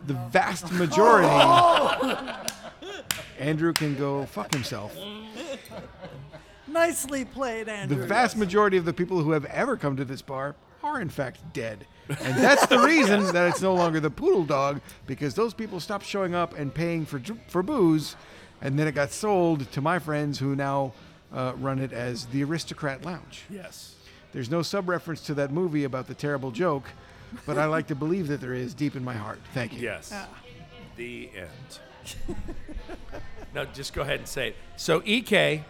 the 0.07 0.13
vast 0.31 0.65
oh! 0.71 0.73
majority. 0.73 1.27
oh! 1.29 2.43
Andrew 3.39 3.73
can 3.73 3.95
go 3.95 4.25
fuck 4.25 4.51
himself. 4.51 4.97
Nicely 6.67 7.25
played, 7.25 7.69
Andrew. 7.69 7.95
The 7.97 8.07
vast 8.07 8.35
majority 8.37 8.77
of 8.77 8.85
the 8.85 8.93
people 8.93 9.21
who 9.21 9.31
have 9.31 9.45
ever 9.45 9.77
come 9.77 9.95
to 9.97 10.03
this 10.05 10.23
bar 10.23 10.55
are, 10.87 11.01
in 11.01 11.09
fact, 11.09 11.39
dead. 11.53 11.85
And 12.09 12.37
that's 12.37 12.65
the 12.67 12.79
reason 12.79 13.23
that 13.33 13.49
it's 13.49 13.61
no 13.61 13.73
longer 13.73 13.99
the 13.99 14.09
Poodle 14.09 14.45
Dog, 14.45 14.81
because 15.05 15.35
those 15.35 15.53
people 15.53 15.79
stopped 15.79 16.05
showing 16.05 16.33
up 16.33 16.57
and 16.57 16.73
paying 16.73 17.05
for, 17.05 17.21
for 17.47 17.61
booze, 17.61 18.15
and 18.61 18.79
then 18.79 18.87
it 18.87 18.93
got 18.95 19.11
sold 19.11 19.69
to 19.73 19.81
my 19.81 19.99
friends 19.99 20.39
who 20.39 20.55
now 20.55 20.93
uh, 21.33 21.53
run 21.57 21.79
it 21.79 21.91
as 21.91 22.25
the 22.27 22.43
Aristocrat 22.43 23.03
Lounge. 23.05 23.43
Yes. 23.49 23.95
There's 24.31 24.49
no 24.49 24.61
sub 24.61 24.87
reference 24.87 25.21
to 25.21 25.33
that 25.35 25.51
movie 25.51 25.83
about 25.83 26.07
the 26.07 26.13
terrible 26.13 26.51
joke, 26.51 26.85
but 27.45 27.57
I 27.57 27.65
like 27.65 27.87
to 27.87 27.95
believe 27.95 28.27
that 28.29 28.39
there 28.39 28.53
is 28.53 28.73
deep 28.73 28.95
in 28.95 29.03
my 29.03 29.13
heart. 29.13 29.39
Thank 29.53 29.73
you. 29.73 29.81
Yes. 29.81 30.13
The 30.95 31.29
end. 31.35 32.35
no, 33.53 33.65
just 33.65 33.93
go 33.93 34.01
ahead 34.01 34.19
and 34.19 34.27
say 34.27 34.49
it. 34.49 34.55
So 34.77 35.01
EK. 35.05 35.63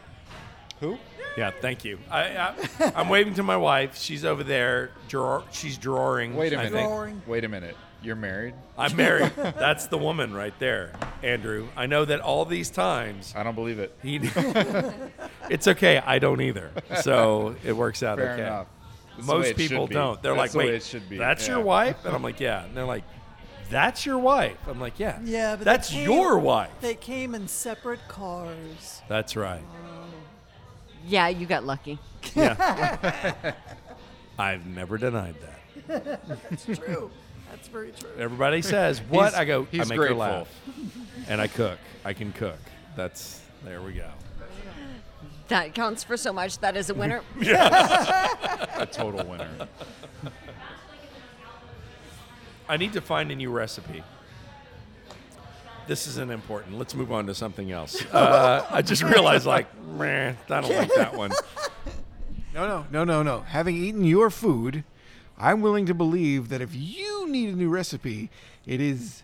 Who? 0.79 0.97
Yeah, 1.37 1.51
thank 1.51 1.85
you. 1.85 1.99
I, 2.09 2.21
I, 2.37 2.55
I'm 2.95 3.09
waving 3.09 3.35
to 3.35 3.43
my 3.43 3.57
wife. 3.57 3.97
She's 3.97 4.25
over 4.25 4.43
there. 4.43 4.91
Drawer, 5.07 5.43
she's 5.51 5.77
drawing. 5.77 6.35
Wait 6.35 6.51
a 6.53 6.55
I 6.55 6.63
minute. 6.63 6.73
think. 6.73 6.87
Drawing. 6.87 7.21
Wait 7.27 7.43
a 7.43 7.47
minute. 7.47 7.75
You're 8.01 8.15
married? 8.15 8.53
I'm 8.77 8.95
married. 8.95 9.31
That's 9.35 9.87
the 9.87 9.97
woman 9.97 10.33
right 10.33 10.53
there, 10.59 10.93
Andrew. 11.23 11.67
I 11.75 11.87
know 11.87 12.05
that 12.05 12.21
all 12.21 12.45
these 12.45 12.69
times 12.69 13.33
I 13.35 13.43
don't 13.43 13.55
believe 13.55 13.79
it. 13.79 13.95
he. 14.03 14.17
it's 15.49 15.67
okay. 15.67 15.97
I 15.97 16.19
don't 16.19 16.41
either. 16.41 16.71
So 17.01 17.55
it 17.65 17.73
works 17.73 18.03
out 18.03 18.17
Fair 18.19 18.33
okay. 18.33 18.43
enough. 18.43 18.67
That's 19.15 19.27
Most 19.27 19.55
people 19.55 19.87
don't. 19.87 20.21
They're 20.21 20.35
That's 20.35 20.39
like, 20.39 20.51
the 20.51 20.57
way 20.59 20.65
wait, 20.65 20.73
it 20.75 20.83
should 20.83 21.09
be. 21.09 21.17
that's 21.17 21.47
your 21.47 21.59
wife? 21.59 22.05
And 22.05 22.15
I'm 22.15 22.21
like, 22.21 22.39
yeah. 22.39 22.65
And 22.65 22.77
they're 22.77 22.85
like, 22.85 23.03
that's 23.69 24.05
your 24.05 24.19
wife? 24.19 24.57
I'm 24.67 24.79
like, 24.79 24.99
yeah. 24.99 25.19
Yeah, 25.23 25.55
but 25.55 25.65
that's 25.65 25.89
came- 25.89 26.03
your 26.09 26.37
wife. 26.37 26.69
They 26.81 26.93
came 26.95 27.33
in 27.33 27.47
separate 27.47 28.07
cars. 28.07 29.01
That's 29.07 29.35
right. 29.35 29.63
Yeah, 31.07 31.29
you 31.29 31.45
got 31.47 31.63
lucky. 31.65 31.99
Yeah. 32.35 33.53
I've 34.39 34.65
never 34.67 34.97
denied 34.97 35.35
that. 35.87 36.21
It's 36.51 36.65
true. 36.65 37.09
That's 37.49 37.67
very 37.69 37.91
true. 37.97 38.09
Everybody 38.19 38.61
says 38.61 38.99
what 39.01 39.29
He's- 39.29 39.33
I 39.35 39.45
go. 39.45 39.63
I 39.63 39.65
he's 39.77 39.89
make 39.89 39.97
her 39.97 40.07
grateful. 40.07 40.17
laugh, 40.19 40.47
and 41.29 41.39
I 41.41 41.47
cook. 41.47 41.79
I 42.03 42.13
can 42.13 42.33
cook. 42.33 42.59
That's 42.95 43.41
there 43.63 43.81
we 43.81 43.93
go. 43.93 44.09
That 45.47 45.73
counts 45.73 46.03
for 46.03 46.17
so 46.17 46.33
much. 46.33 46.59
That 46.59 46.75
is 46.75 46.89
a 46.89 46.93
winner. 46.93 47.21
A 47.41 48.87
total 48.91 49.25
winner. 49.25 49.49
I 52.67 52.75
need 52.75 52.91
to 52.93 53.01
find 53.01 53.31
a 53.31 53.35
new 53.35 53.49
recipe. 53.49 54.03
This 55.87 56.05
isn't 56.07 56.31
important. 56.31 56.77
Let's 56.77 56.93
move 56.93 57.11
on 57.11 57.27
to 57.27 57.35
something 57.35 57.71
else. 57.71 58.03
Uh, 58.17 58.65
I 58.69 58.81
just 58.81 59.03
realized, 59.03 59.45
like, 59.45 59.67
meh, 59.85 60.33
I 60.49 60.61
don't 60.61 60.69
like 60.75 60.93
that 60.95 61.15
one. 61.15 61.31
No, 62.53 62.65
no, 62.67 62.85
no, 62.89 63.03
no, 63.03 63.21
no. 63.21 63.41
Having 63.41 63.75
eaten 63.77 64.03
your 64.03 64.31
food, 64.31 64.83
I'm 65.37 65.61
willing 65.61 65.85
to 65.85 65.93
believe 65.93 66.49
that 66.49 66.59
if 66.59 66.73
you 66.73 67.29
need 67.29 67.49
a 67.49 67.55
new 67.55 67.69
recipe, 67.69 68.31
it 68.65 68.81
is 68.81 69.21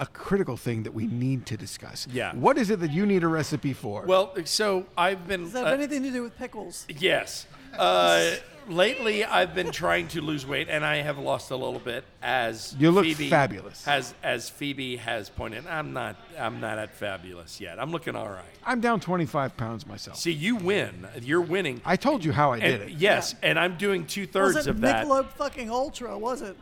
a 0.00 0.06
critical 0.06 0.56
thing 0.56 0.82
that 0.82 0.92
we 0.92 1.06
need 1.06 1.46
to 1.46 1.56
discuss. 1.56 2.08
Yeah. 2.10 2.34
What 2.34 2.58
is 2.58 2.70
it 2.70 2.80
that 2.80 2.90
you 2.90 3.06
need 3.06 3.22
a 3.22 3.28
recipe 3.28 3.74
for? 3.74 4.04
Well, 4.06 4.34
so 4.44 4.86
I've 4.98 5.28
been. 5.28 5.44
Does 5.44 5.52
that 5.52 5.64
uh, 5.64 5.70
have 5.70 5.78
anything 5.78 6.02
to 6.02 6.10
do 6.10 6.24
with 6.24 6.36
pickles? 6.36 6.84
Yes. 6.88 7.46
Uh, 7.78 8.36
lately, 8.68 9.24
I've 9.24 9.54
been 9.54 9.70
trying 9.70 10.08
to 10.08 10.20
lose 10.20 10.46
weight, 10.46 10.68
and 10.68 10.84
I 10.84 10.96
have 10.96 11.18
lost 11.18 11.50
a 11.50 11.56
little 11.56 11.78
bit. 11.78 12.04
As 12.22 12.74
You 12.78 12.90
look 12.90 13.04
Phoebe 13.04 13.28
fabulous. 13.28 13.84
Has 13.84 14.14
as 14.22 14.48
Phoebe 14.48 14.96
has 14.96 15.28
pointed, 15.28 15.66
I'm 15.66 15.92
not. 15.92 16.16
I'm 16.38 16.60
not 16.60 16.78
at 16.78 16.94
fabulous 16.94 17.60
yet. 17.60 17.78
I'm 17.78 17.90
looking 17.90 18.16
all 18.16 18.28
right. 18.28 18.44
I'm 18.64 18.80
down 18.80 19.00
25 19.00 19.56
pounds 19.56 19.86
myself. 19.86 20.16
See, 20.16 20.32
you 20.32 20.56
win. 20.56 21.06
You're 21.20 21.40
winning. 21.40 21.80
I 21.84 21.96
told 21.96 22.24
you 22.24 22.32
how 22.32 22.52
I 22.52 22.60
did 22.60 22.80
and 22.80 22.90
it. 22.90 22.96
yes, 22.96 23.34
and 23.42 23.58
I'm 23.58 23.76
doing 23.76 24.06
two 24.06 24.26
thirds 24.26 24.56
was 24.56 24.66
it 24.66 24.70
of 24.70 24.80
that. 24.80 25.06
Michelob 25.06 25.28
fucking 25.30 25.70
Ultra? 25.70 26.16
Was 26.18 26.42
it? 26.42 26.56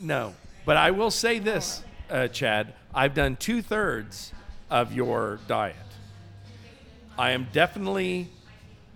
No, 0.00 0.34
but 0.64 0.76
I 0.76 0.90
will 0.92 1.10
say 1.10 1.38
this, 1.38 1.82
uh, 2.10 2.28
Chad. 2.28 2.74
I've 2.94 3.14
done 3.14 3.36
two 3.36 3.62
thirds 3.62 4.32
of 4.70 4.92
your 4.92 5.40
diet. 5.48 5.76
I 7.18 7.32
am 7.32 7.48
definitely 7.52 8.28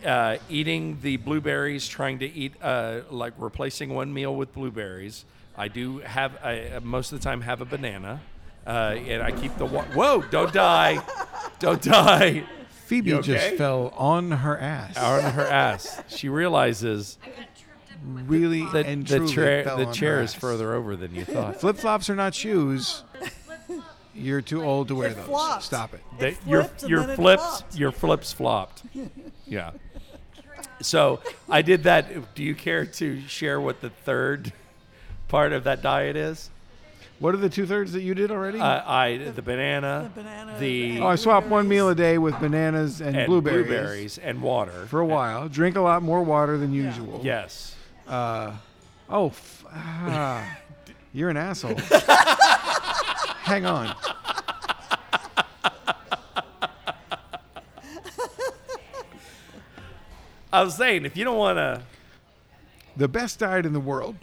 uh, 0.05 0.37
eating 0.49 0.99
the 1.03 1.17
blueberries, 1.19 1.87
trying 1.89 2.19
to 2.21 2.27
eat 2.27 2.55
uh, 2.63 3.01
like 3.11 3.35
replacing 3.39 3.95
one 3.95 4.13
meal 4.13 4.35
with 4.35 4.53
blueberries. 4.55 5.25
I 5.57 5.69
do 5.69 5.99
have 5.99 6.33
I, 6.43 6.61
uh, 6.77 6.81
most 6.81 7.13
of 7.13 7.19
the 7.21 7.25
time 7.25 7.41
have 7.43 7.61
a 7.61 7.65
banana, 7.65 8.21
uh, 8.67 8.71
and 9.07 9.23
I 9.23 9.31
keep 9.33 9.57
the 9.59 9.67
wa- 9.67 9.85
whoa. 9.95 10.23
Don't 10.31 10.53
die, 10.53 11.01
don't 11.59 11.83
die. 11.83 12.45
Phoebe 12.87 13.11
You 13.11 13.23
just 13.23 13.55
fell 13.57 13.93
on 13.97 14.31
her 14.31 14.59
ass. 14.59 14.97
On 14.99 15.23
her 15.33 15.47
ass, 15.47 16.03
she 16.09 16.29
realizes 16.29 17.17
really 18.05 18.67
that 18.73 18.87
and 18.87 19.07
the, 19.07 19.17
truly 19.19 19.33
chair 19.33 19.65
fell 19.65 19.77
the 19.79 19.87
on 19.87 19.93
chair 19.95 20.17
her 20.17 20.23
is 20.23 20.35
ass. 20.35 20.41
further 20.41 20.75
over 20.75 20.97
than 20.97 21.15
you 21.15 21.25
thought. 21.25 21.61
Flip 21.61 21.77
flops 21.77 22.11
are 22.11 22.17
not 22.17 22.35
shoes. 22.35 23.03
You're 24.15 24.43
too 24.43 24.63
old 24.63 24.89
to 24.89 24.95
wear 24.95 25.09
It 25.11 25.17
those. 25.17 25.25
flopped. 25.25 25.63
Stop 25.63 25.95
it. 25.95 26.01
They, 26.19 26.29
It 26.31 26.39
your 26.47 26.65
flipped 26.65 26.83
your 26.91 27.05
flips 27.15 27.43
flopped. 27.43 27.77
your 27.79 27.93
flips 27.93 28.33
flopped. 28.33 28.83
yeah. 29.47 29.71
So 30.83 31.21
I 31.49 31.63
did 31.63 31.85
that. 31.85 32.35
Do 32.35 32.43
you 32.43 32.55
care 32.55 32.85
to 32.87 33.21
share 33.29 33.61
what 33.61 33.81
the 33.81 33.91
third 33.91 34.53
part 35.29 35.53
of 35.53 35.65
that 35.65 35.83
diet 35.83 36.17
is? 36.17 36.51
What 37.19 37.35
are 37.35 37.39
the 37.39 37.49
two 37.49 37.67
thirds 37.67 37.93
that 37.93 38.03
you 38.03 38.15
did 38.15 38.33
already? 38.33 38.59
Uh, 38.59 38.83
I 38.85 39.17
the 39.19 39.43
banana, 39.43 40.11
The 40.15 40.23
banana 40.23 40.59
the 40.59 40.99
oh, 41.01 41.07
I 41.07 41.15
swap 41.15 41.47
one 41.47 41.69
meal 41.69 41.89
a 41.89 41.95
day 41.95 42.19
with 42.19 42.39
bananas 42.41 43.01
and, 43.01 43.17
and 43.17 43.27
blueberries, 43.29 43.67
blueberries 43.67 44.19
and 44.19 44.43
water 44.43 44.87
for 44.87 44.99
a 44.99 45.07
while. 45.07 45.49
Drink 45.49 45.77
a 45.77 45.81
lot 45.81 46.03
more 46.03 46.23
water 46.23 46.59
than 46.59 46.73
usual. 46.73 47.21
Yes. 47.23 47.77
Uh, 48.09 48.57
oh, 49.09 49.29
f- 49.29 49.65
ah, 49.71 50.59
you're 51.13 51.31
an 51.31 51.37
asshole. 51.37 51.77
Hang 53.43 53.67
on. 53.67 53.95
I 60.53 60.63
was 60.63 60.75
saying 60.75 61.05
if 61.05 61.17
you 61.17 61.25
don't 61.25 61.39
want 61.39 61.57
to, 61.59 61.83
The 62.97 63.09
best 63.09 63.39
diet 63.39 63.65
in 63.67 63.73
the 63.73 63.81
world 63.81 64.17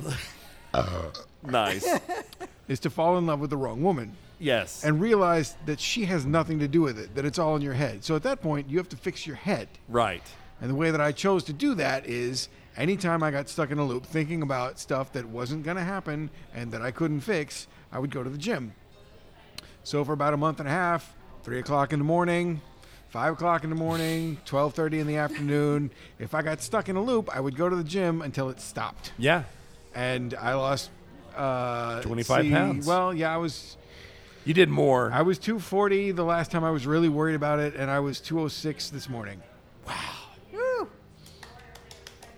uh, 0.74 1.09
nice. 1.43 1.88
is 2.67 2.79
to 2.81 2.89
fall 2.89 3.17
in 3.17 3.25
love 3.25 3.39
with 3.39 3.50
the 3.50 3.57
wrong 3.57 3.81
woman 3.81 4.15
Yes. 4.39 4.83
and 4.86 5.01
realize 5.01 5.55
that 5.65 5.79
she 5.79 6.05
has 6.05 6.25
nothing 6.25 6.59
to 6.59 6.67
do 6.67 6.81
with 6.81 6.98
it, 7.00 7.15
that 7.15 7.25
it's 7.25 7.39
all 7.39 7.55
in 7.55 7.62
your 7.62 7.74
head. 7.74 8.03
So 8.05 8.15
at 8.15 8.24
that 8.24 8.41
point, 8.41 8.69
you 8.69 8.77
have 8.77 8.89
to 8.89 8.95
fix 8.98 9.25
your 9.27 9.36
head. 9.36 9.67
right. 9.88 10.24
And 10.62 10.69
the 10.69 10.75
way 10.75 10.91
that 10.91 11.00
I 11.00 11.13
chose 11.13 11.45
to 11.45 11.53
do 11.53 11.74
that 11.75 12.05
is 12.05 12.50
anytime 12.75 13.24
I 13.24 13.31
got 13.31 13.48
stuck 13.48 13.71
in 13.71 13.77
a 13.79 13.86
loop 13.86 14.05
thinking 14.05 14.41
about 14.41 14.77
stuff 14.77 15.13
that 15.13 15.25
wasn't 15.25 15.63
going 15.63 15.77
to 15.77 15.83
happen 15.83 16.29
and 16.53 16.69
that 16.74 16.81
I 16.81 16.91
couldn't 16.91 17.21
fix, 17.21 17.67
I 17.93 18.00
would 18.00 18.12
go 18.12 18.24
to 18.24 18.29
the 18.29 18.38
gym. 18.38 18.74
So 19.86 20.03
for 20.03 20.12
about 20.12 20.33
a 20.33 20.38
month 20.38 20.59
and 20.59 20.67
a 20.67 20.71
half, 20.71 21.15
three 21.43 21.59
o'clock 21.59 21.93
in 21.93 22.00
the 22.00 22.03
morning, 22.05 22.59
five 23.10 23.34
o'clock 23.34 23.63
in 23.63 23.70
the 23.70 23.75
morning, 23.75 24.38
twelve 24.46 24.74
thirty 24.74 25.00
in 25.00 25.08
the 25.08 25.18
afternoon. 25.18 25.92
If 26.20 26.34
I 26.34 26.42
got 26.42 26.62
stuck 26.62 26.89
in 26.89 26.96
a 26.96 27.01
loop, 27.04 27.30
I 27.36 27.39
would 27.39 27.56
go 27.56 27.70
to 27.70 27.75
the 27.75 27.84
gym 27.84 28.22
until 28.22 28.50
it 28.50 28.60
stopped, 28.62 29.12
Yeah. 29.18 29.44
and 29.96 30.34
I 30.36 30.54
lost 30.56 30.89
uh, 31.36 32.01
25 32.01 32.50
pounds. 32.51 32.86
Well, 32.88 33.13
yeah, 33.13 33.34
I 33.34 33.38
was 33.38 33.78
You 34.46 34.54
did 34.54 34.70
more. 34.70 35.12
I 35.13 35.22
was 35.22 35.38
two 35.39 35.60
forty 35.60 36.12
the 36.12 36.24
last 36.25 36.51
time 36.51 36.63
I 36.63 36.72
was 36.72 36.86
really 36.88 37.10
worried 37.10 37.36
about 37.36 37.60
it, 37.60 37.75
and 37.75 37.89
I 37.92 38.00
was 38.00 38.20
two 38.20 38.39
oh 38.42 38.48
six 38.48 38.89
this 38.89 39.08
morning. 39.10 39.42
Wow. 39.88 39.96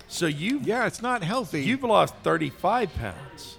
So 0.08 0.25
you 0.28 0.60
Yeah, 0.63 0.88
it's 0.88 1.01
not 1.01 1.24
healthy. 1.24 1.63
you've 1.63 1.84
lost 1.84 2.13
35 2.22 2.94
pounds. 2.96 3.58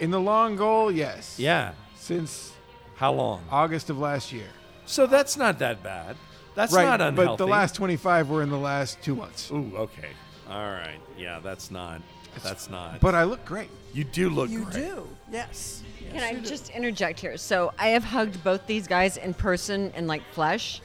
In 0.00 0.10
the 0.10 0.18
long 0.20 0.56
goal, 0.56 0.90
yes. 0.90 1.38
Yeah. 1.38 1.72
Since 1.96 2.52
How 2.96 3.12
long? 3.12 3.44
August 3.50 3.88
of 3.88 3.96
last 3.98 4.32
year. 4.32 4.48
So 4.86 5.06
that's 5.06 5.36
not 5.36 5.58
that 5.60 5.82
bad. 5.82 6.16
That's 6.54 6.72
right. 6.72 6.84
not 6.84 7.00
unhealthy. 7.00 7.26
But 7.26 7.36
the 7.36 7.46
last 7.46 7.74
25 7.74 8.30
were 8.30 8.42
in 8.42 8.50
the 8.50 8.58
last 8.58 9.02
two 9.02 9.14
months. 9.16 9.50
Ooh, 9.50 9.72
okay. 9.76 10.08
All 10.48 10.70
right. 10.70 10.98
Yeah, 11.18 11.40
that's 11.40 11.70
not. 11.70 12.00
That's 12.42 12.68
not. 12.68 13.00
But 13.00 13.14
I 13.14 13.24
look 13.24 13.44
great. 13.44 13.68
you 13.92 14.04
do 14.04 14.28
look 14.28 14.50
You 14.50 14.64
great. 14.64 14.74
do. 14.74 15.08
Yes. 15.32 15.82
Can 16.12 16.22
I 16.22 16.34
just 16.40 16.70
interject 16.70 17.18
here? 17.20 17.36
So 17.36 17.72
I 17.78 17.88
have 17.88 18.04
hugged 18.04 18.42
both 18.44 18.66
these 18.66 18.86
guys 18.86 19.16
in 19.16 19.34
person 19.34 19.92
and 19.96 20.06
like 20.06 20.22
flesh, 20.32 20.80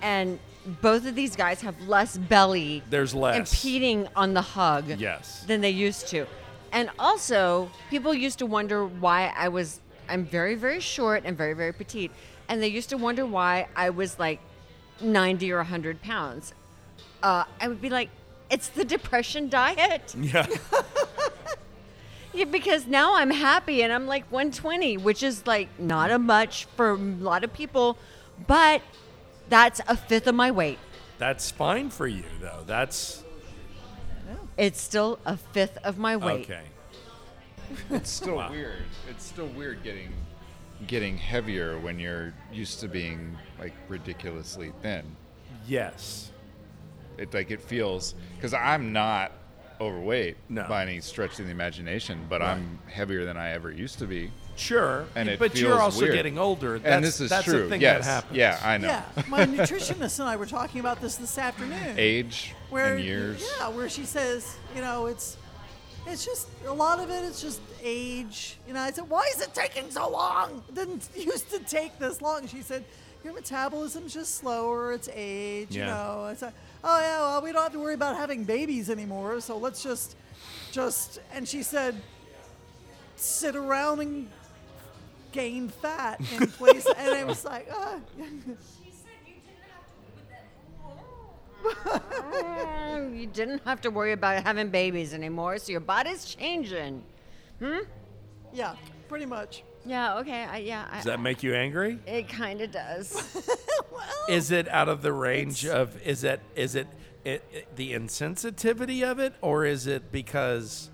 and 0.00 0.38
both 0.82 1.06
of 1.06 1.14
these 1.14 1.36
guys 1.36 1.60
have 1.62 1.78
less 1.88 2.16
belly 2.16 2.82
There's 2.90 3.14
less. 3.14 3.36
impeding 3.52 4.08
on 4.14 4.34
the 4.34 4.42
hug 4.42 4.88
Yes. 4.98 5.44
than 5.46 5.60
they 5.60 5.70
used 5.70 6.08
to. 6.08 6.26
And 6.72 6.88
also, 6.98 7.70
people 7.90 8.14
used 8.14 8.38
to 8.38 8.46
wonder 8.46 8.86
why 8.86 9.32
I 9.36 9.48
was 9.48 9.80
I'm 10.08 10.24
very 10.24 10.54
very 10.54 10.80
short 10.80 11.22
and 11.24 11.36
very 11.36 11.54
very 11.54 11.72
petite, 11.72 12.10
and 12.50 12.60
they 12.60 12.68
used 12.68 12.90
to 12.90 12.98
wonder 12.98 13.24
why 13.24 13.68
I 13.76 13.90
was 13.90 14.18
like 14.18 14.40
90 15.00 15.52
or 15.52 15.58
100 15.58 16.02
pounds. 16.02 16.52
Uh, 17.22 17.44
I 17.60 17.68
would 17.68 17.80
be 17.80 17.88
like, 17.88 18.10
it's 18.50 18.68
the 18.68 18.84
depression 18.84 19.48
diet. 19.48 20.14
Yeah. 20.20 20.46
Yeah, 22.32 22.44
because 22.44 22.86
now 22.86 23.16
I'm 23.16 23.32
happy 23.32 23.82
and 23.82 23.92
I'm 23.92 24.06
like 24.06 24.22
120, 24.30 24.98
which 24.98 25.24
is 25.24 25.48
like 25.48 25.68
not 25.80 26.12
a 26.12 26.18
much 26.18 26.66
for 26.76 26.90
a 26.90 26.94
lot 26.96 27.42
of 27.42 27.52
people, 27.52 27.98
but 28.46 28.82
that's 29.48 29.80
a 29.88 29.96
fifth 29.96 30.28
of 30.28 30.36
my 30.36 30.52
weight. 30.52 30.78
That's 31.18 31.50
fine 31.50 31.90
for 31.90 32.06
you, 32.06 32.22
though. 32.40 32.62
That's 32.64 33.24
It's 34.56 34.80
still 34.80 35.18
a 35.26 35.36
fifth 35.36 35.76
of 35.78 35.98
my 35.98 36.16
weight. 36.16 36.48
okay. 36.48 36.62
It's 37.90 38.10
still 38.10 38.48
weird. 38.48 38.84
It's 39.08 39.24
still 39.24 39.48
weird 39.48 39.82
getting 39.82 40.12
getting 40.86 41.16
heavier 41.16 41.78
when 41.78 41.98
you're 41.98 42.32
used 42.52 42.80
to 42.80 42.88
being 42.88 43.36
like 43.58 43.74
ridiculously 43.88 44.72
thin. 44.82 45.04
Yes. 45.66 46.30
It 47.18 47.34
like 47.34 47.50
it 47.50 47.60
feels 47.60 48.14
because 48.36 48.54
I'm 48.54 48.92
not 48.92 49.32
overweight 49.80 50.36
No. 50.48 50.66
by 50.68 50.82
any 50.82 51.00
stretch 51.00 51.38
of 51.38 51.46
the 51.46 51.50
imagination, 51.50 52.26
but 52.28 52.42
I'm 52.42 52.78
heavier 52.86 53.24
than 53.24 53.36
I 53.36 53.50
ever 53.52 53.70
used 53.70 53.98
to 54.00 54.06
be. 54.06 54.30
Sure. 54.56 55.06
And 55.14 55.28
it 55.28 55.38
but 55.38 55.56
you're 55.56 55.80
also 55.80 56.02
weird. 56.02 56.14
getting 56.14 56.38
older. 56.38 56.78
That's, 56.78 56.94
and 56.94 57.04
this 57.04 57.20
is 57.20 57.30
that's 57.30 57.44
true. 57.44 57.64
A 57.64 57.68
thing 57.68 57.80
yes. 57.80 58.04
that 58.04 58.12
happens. 58.12 58.36
Yeah, 58.36 58.60
I 58.62 58.76
know. 58.76 58.88
Yeah, 58.88 59.04
my 59.28 59.46
nutritionist 59.46 60.20
and 60.20 60.28
I 60.28 60.36
were 60.36 60.46
talking 60.46 60.80
about 60.80 61.00
this 61.00 61.16
this 61.16 61.38
afternoon. 61.38 61.94
Age 61.96 62.54
where 62.68 62.96
and 62.96 63.04
years. 63.04 63.48
yeah, 63.58 63.68
where 63.68 63.88
she 63.88 64.04
says, 64.04 64.56
you 64.74 64.82
know, 64.82 65.06
it's 65.06 65.38
it's 66.06 66.24
just 66.24 66.48
a 66.66 66.72
lot 66.72 67.00
of 67.00 67.10
it. 67.10 67.24
It's 67.24 67.40
just 67.40 67.60
age. 67.82 68.56
You 68.66 68.74
know, 68.74 68.80
I 68.80 68.90
said, 68.90 69.08
why 69.08 69.28
is 69.34 69.40
it 69.42 69.54
taking 69.54 69.90
so 69.90 70.08
long? 70.10 70.62
It 70.68 70.74
didn't 70.74 71.08
used 71.16 71.50
to 71.50 71.58
take 71.60 71.98
this 71.98 72.20
long. 72.20 72.46
She 72.46 72.62
said, 72.62 72.84
your 73.24 73.34
metabolism's 73.34 74.14
just 74.14 74.36
slower. 74.36 74.92
It's 74.92 75.08
age. 75.12 75.74
You 75.76 75.84
know, 75.84 76.24
I 76.28 76.34
said, 76.34 76.52
oh 76.82 77.00
yeah, 77.00 77.18
well 77.20 77.42
we 77.42 77.52
don't 77.52 77.62
have 77.62 77.72
to 77.72 77.78
worry 77.80 77.94
about 77.94 78.16
having 78.16 78.44
babies 78.44 78.88
anymore. 78.90 79.40
So 79.40 79.58
let's 79.58 79.82
just 79.82 80.16
just 80.72 81.20
and 81.32 81.46
she 81.48 81.62
said, 81.62 82.00
sit 83.16 83.54
around 83.56 84.00
and 84.00 84.28
gain 85.32 85.68
fat 85.68 86.20
in 86.40 86.46
place. 86.48 86.86
and 86.96 87.14
I 87.14 87.24
was 87.24 87.44
like, 87.44 87.68
uh, 87.72 87.98
Mm, 88.18 88.56
you 93.14 93.26
didn't 93.26 93.62
have 93.64 93.80
to 93.82 93.90
worry 93.90 94.12
about 94.12 94.42
having 94.42 94.70
babies 94.70 95.14
anymore, 95.14 95.58
so 95.58 95.72
your 95.72 95.80
body's 95.80 96.24
changing. 96.24 97.02
Hmm? 97.58 97.78
yeah, 98.52 98.74
pretty 99.08 99.26
much. 99.26 99.62
Yeah, 99.84 100.18
okay. 100.18 100.44
I, 100.44 100.58
yeah, 100.58 100.86
I, 100.90 100.96
Does 100.96 101.04
that 101.06 101.20
make 101.20 101.42
you 101.42 101.54
angry? 101.54 101.98
it 102.06 102.28
kind 102.28 102.60
of 102.60 102.70
does. 102.70 103.42
Is 104.28 104.50
it 104.50 104.68
out 104.68 104.88
of 104.88 105.02
the 105.02 105.12
range 105.12 105.66
of 105.66 106.00
is 106.06 106.24
it 106.24 106.40
is 106.54 106.74
it, 106.74 106.86
it, 107.24 107.42
it 107.52 107.76
the 107.76 107.92
insensitivity 107.92 109.02
of 109.02 109.18
it 109.18 109.34
or 109.40 109.64
is 109.64 109.86
it 109.86 110.12
because 110.12 110.90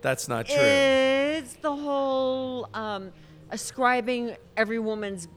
that's 0.00 0.28
not 0.28 0.46
true? 0.46 0.56
It's 0.56 1.54
the 1.54 1.74
whole 1.74 2.68
um, 2.74 3.12
ascribing 3.50 4.36
every 4.56 4.78
woman's 4.78 5.28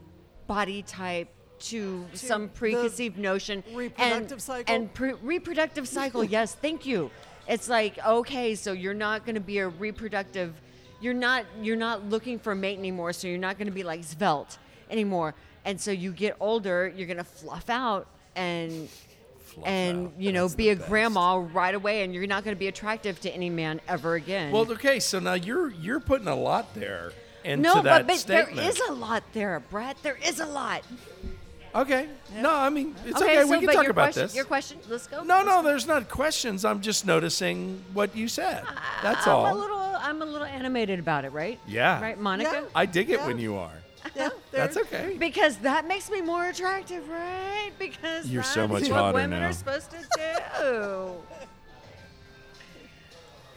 body 0.46 0.82
type 0.82 1.28
to, 1.62 2.06
some 2.14 2.48
preconceived 2.48 3.18
notion. 3.18 3.62
reproductive 3.72 4.32
and, 4.32 4.42
cycle? 4.42 4.74
And 4.74 4.92
pre- 4.92 5.14
reproductive 5.14 5.88
cycle, 5.88 6.24
yes, 6.38 6.54
thank 6.54 6.86
you. 6.86 7.10
It's 7.48 7.68
like, 7.68 7.98
okay, 8.04 8.54
so 8.54 8.72
you're 8.72 8.94
not 8.94 9.24
going 9.24 9.34
to 9.34 9.40
be 9.40 9.58
a 9.58 9.68
reproductive, 9.68 10.54
you're 11.00 11.14
not, 11.14 11.44
you're 11.60 11.76
not 11.76 12.08
looking 12.08 12.38
for 12.38 12.52
a 12.52 12.56
mate 12.56 12.78
anymore, 12.78 13.12
so 13.12 13.26
you're 13.26 13.38
not 13.38 13.58
going 13.58 13.66
to 13.66 13.72
be 13.72 13.82
like 13.82 14.04
svelte 14.04 14.58
anymore. 14.90 15.34
And 15.64 15.80
so 15.80 15.90
you 15.90 16.12
get 16.12 16.36
older, 16.40 16.92
you're 16.96 17.06
going 17.06 17.16
to 17.18 17.24
fluff 17.24 17.70
out 17.70 18.06
and 18.36 18.88
and 19.66 20.06
out. 20.06 20.12
you 20.18 20.32
know 20.32 20.44
That's 20.44 20.54
be 20.54 20.70
a 20.70 20.76
best. 20.76 20.88
grandma 20.88 21.36
right 21.52 21.74
away 21.74 22.04
and 22.04 22.14
you're 22.14 22.26
not 22.26 22.42
going 22.42 22.56
to 22.56 22.58
be 22.58 22.68
attractive 22.68 23.20
to 23.20 23.30
any 23.30 23.50
man 23.50 23.82
ever 23.86 24.14
again 24.14 24.50
well, 24.50 24.70
okay, 24.72 24.98
so 24.98 25.18
now 25.18 25.34
you're 25.34 25.68
you're 25.72 26.00
putting 26.00 26.26
a 26.28 26.34
lot 26.34 26.74
there 26.74 27.12
into 27.44 27.62
no, 27.62 27.74
that 27.82 28.06
but, 28.06 28.06
but 28.06 28.24
there 28.26 28.44
statement. 28.44 28.66
is 28.66 28.80
a 28.88 28.92
lot 28.92 29.22
there, 29.32 29.60
Brett. 29.70 29.96
There 30.02 30.18
is 30.24 30.40
a 30.40 30.46
lot. 30.46 30.82
Okay. 31.74 32.08
No, 32.40 32.54
I 32.54 32.70
mean 32.70 32.94
it's 33.04 33.20
okay. 33.20 33.42
so, 33.42 33.50
we 33.50 33.58
can 33.66 33.74
talk 33.74 33.86
about 33.88 34.04
question, 34.12 34.22
this. 34.22 34.34
Your 34.36 34.44
question. 34.44 34.78
Let's 34.88 35.06
go. 35.06 35.22
No, 35.22 35.34
Let's 35.36 35.46
no, 35.46 35.62
go. 35.62 35.68
there's 35.68 35.86
not 35.86 36.08
questions. 36.08 36.64
I'm 36.64 36.80
just 36.80 37.06
noticing 37.06 37.82
what 37.92 38.14
you 38.16 38.28
said. 38.28 38.64
That's 39.02 39.26
I'm 39.26 39.32
all. 39.34 39.54
a 39.54 39.58
little. 39.58 39.78
I'm 39.78 40.20
a 40.20 40.24
little 40.24 40.46
animated 40.46 40.98
about 40.98 41.24
it, 41.24 41.32
right? 41.32 41.58
Yeah. 41.66 42.00
Right, 42.00 42.18
Monica. 42.18 42.50
Yeah. 42.52 42.62
I 42.74 42.86
dig 42.86 43.08
it 43.10 43.20
Yeah. 43.20 43.26
when 43.26 43.38
you 43.38 43.54
are. 43.56 43.70
Yeah, 44.16 44.30
That's 44.50 44.76
okay. 44.76 45.16
Because 45.18 45.56
that 45.58 45.86
makes 45.86 46.10
me 46.10 46.20
more 46.20 46.48
attractive, 46.48 47.08
right? 47.08 47.70
Because 47.78 48.28
You're 48.28 48.42
that's 48.42 48.52
so 48.52 48.66
much 48.66 48.82
what 48.82 48.90
hotter 48.90 49.14
women 49.14 49.40
now. 49.40 49.48
are 49.48 49.52
supposed 49.52 49.90
to 49.92 49.98
do. 50.60 51.14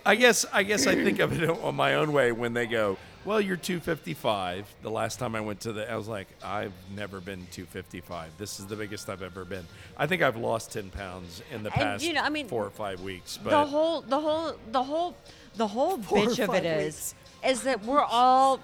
I 0.06 0.14
guess 0.16 0.46
I 0.54 0.62
guess 0.64 0.86
I 0.86 0.94
think 0.96 1.20
of 1.20 1.42
it 1.42 1.50
on 1.50 1.76
my 1.84 1.96
own 1.96 2.14
way 2.14 2.32
when 2.32 2.54
they 2.54 2.68
go, 2.68 2.98
"Well, 3.26 3.42
you're 3.42 3.58
255." 3.58 4.74
The 4.82 4.90
last 4.92 5.20
time 5.20 5.36
I 5.36 5.42
went 5.42 5.60
to 5.62 5.74
the, 5.74 5.92
I 5.92 5.96
was 5.96 6.08
like, 6.08 6.28
"I've 6.44 6.74
never 6.96 7.20
been 7.20 7.48
255. 7.52 8.32
This 8.38 8.60
is 8.60 8.68
the 8.68 8.76
biggest 8.76 9.10
I've 9.10 9.22
ever 9.24 9.44
been." 9.44 9.66
I 9.98 10.08
think 10.08 10.22
I've 10.22 10.38
lost 10.38 10.72
10 10.72 10.90
pounds 10.92 11.42
in 11.52 11.64
the 11.64 11.70
And, 11.72 11.82
past 11.82 12.04
you 12.04 12.14
know, 12.14 12.22
I 12.22 12.30
mean, 12.30 12.48
four 12.48 12.66
or 12.66 12.70
five 12.70 13.02
weeks. 13.02 13.38
But 13.44 13.50
the 13.52 13.66
whole, 13.66 14.02
the 14.02 14.20
whole, 14.20 14.54
the 14.72 14.84
whole, 14.84 15.18
the 15.56 15.68
whole 15.68 15.98
bitch 15.98 16.40
of 16.44 16.54
it 16.54 16.64
five 16.64 16.66
is, 16.66 17.16
is 17.46 17.64
that 17.64 17.84
we're 17.84 18.04
all 18.04 18.60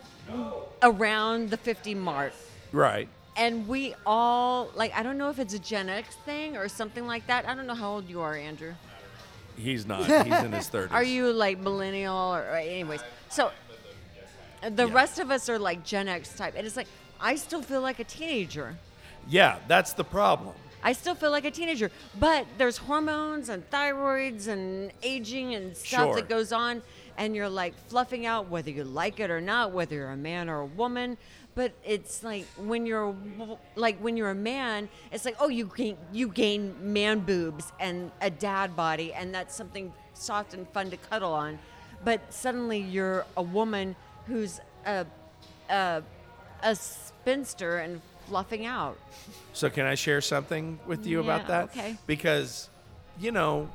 around 0.82 1.50
the 1.50 1.58
50 1.58 1.96
mark. 1.96 2.34
right, 2.72 3.08
and 3.38 3.68
we 3.68 3.96
all 4.06 4.70
like 4.76 4.94
i 4.96 5.02
don't 5.04 5.18
know 5.18 5.30
if 5.30 5.40
it's 5.40 5.54
a 5.54 5.60
gen 5.60 5.88
x 5.90 6.16
thing 6.26 6.58
or 6.58 6.68
something 6.68 7.08
like 7.08 7.26
that 7.28 7.48
i 7.48 7.56
don't 7.56 7.66
know 7.66 7.74
how 7.76 7.90
old 7.94 8.10
you 8.10 8.20
are 8.22 8.36
andrew 8.36 8.74
he's 9.58 9.86
not. 9.86 10.06
He's 10.26 10.44
in 10.44 10.52
his 10.52 10.70
30s. 10.70 10.92
are 10.92 11.04
you 11.04 11.32
like 11.32 11.60
millennial 11.60 12.16
or, 12.36 12.42
or 12.42 12.56
anyways 12.58 13.02
so 13.30 13.52
the 14.70 14.88
Yeah. 14.88 14.94
rest 14.94 15.20
of 15.20 15.32
us 15.32 15.50
are 15.50 15.60
like 15.60 15.84
gen 15.84 16.08
x 16.08 16.34
type 16.36 16.54
and 16.56 16.66
it's 16.68 16.76
like 16.76 16.88
i 17.20 17.36
still 17.36 17.62
feel 17.62 17.82
like 17.82 18.00
a 18.00 18.04
teenager 18.04 18.76
Yeah, 19.30 19.60
that's 19.68 19.94
the 19.94 20.04
problem. 20.04 20.56
I 20.84 20.94
still 20.94 21.14
feel 21.14 21.30
like 21.30 21.46
a 21.46 21.52
teenager, 21.52 21.92
but 22.20 22.48
there's 22.58 22.78
hormones 22.78 23.50
and 23.50 23.62
thyroids 23.70 24.48
and 24.48 24.92
aging 25.04 25.54
and 25.54 25.78
stuff 25.78 26.06
Sure. 26.08 26.16
that 26.16 26.28
goes 26.28 26.52
on, 26.52 26.82
and 27.18 27.36
you're 27.36 27.48
like 27.48 27.76
fluffing 27.88 28.26
out 28.26 28.50
whether 28.50 28.72
you 28.72 28.84
like 28.84 29.20
it 29.20 29.30
or 29.30 29.40
not, 29.40 29.74
whether 29.74 29.94
you're 29.94 30.10
a 30.10 30.18
man 30.18 30.50
or 30.50 30.62
a 30.62 30.66
woman. 30.66 31.20
But 31.54 31.74
it's 31.86 32.24
like 32.24 32.46
when 32.58 32.88
you're 32.88 33.14
like 33.76 34.00
when 34.00 34.18
you're 34.18 34.32
a 34.32 34.36
man, 34.56 34.90
it's 35.12 35.24
like 35.24 35.36
oh 35.40 35.50
you 35.50 35.66
gain 35.76 35.98
you 36.12 36.30
gain 36.30 36.74
man 36.82 37.20
boobs 37.20 37.72
and 37.80 38.10
a 38.20 38.32
dad 38.32 38.76
body, 38.76 39.14
and 39.14 39.32
that's 39.36 39.54
something 39.56 39.94
soft 40.16 40.56
and 40.56 40.68
fun 40.70 40.90
to 40.90 40.98
cuddle 40.98 41.32
on. 41.34 41.60
But 42.04 42.34
suddenly 42.34 42.80
you're 42.80 43.24
a 43.38 43.44
woman 43.44 43.96
who's 44.28 44.60
a 44.86 45.06
a, 45.70 46.04
a 46.64 46.76
spinster 46.76 47.78
and 47.78 48.02
fluffing 48.28 48.66
out. 48.66 48.98
So 49.54 49.70
can 49.70 49.86
I 49.86 49.96
share 49.96 50.22
something 50.22 50.80
with 50.86 51.06
you 51.06 51.20
about 51.20 51.48
that? 51.48 51.66
okay. 51.66 51.98
Because, 52.06 52.70
you 53.20 53.32
know, 53.32 53.70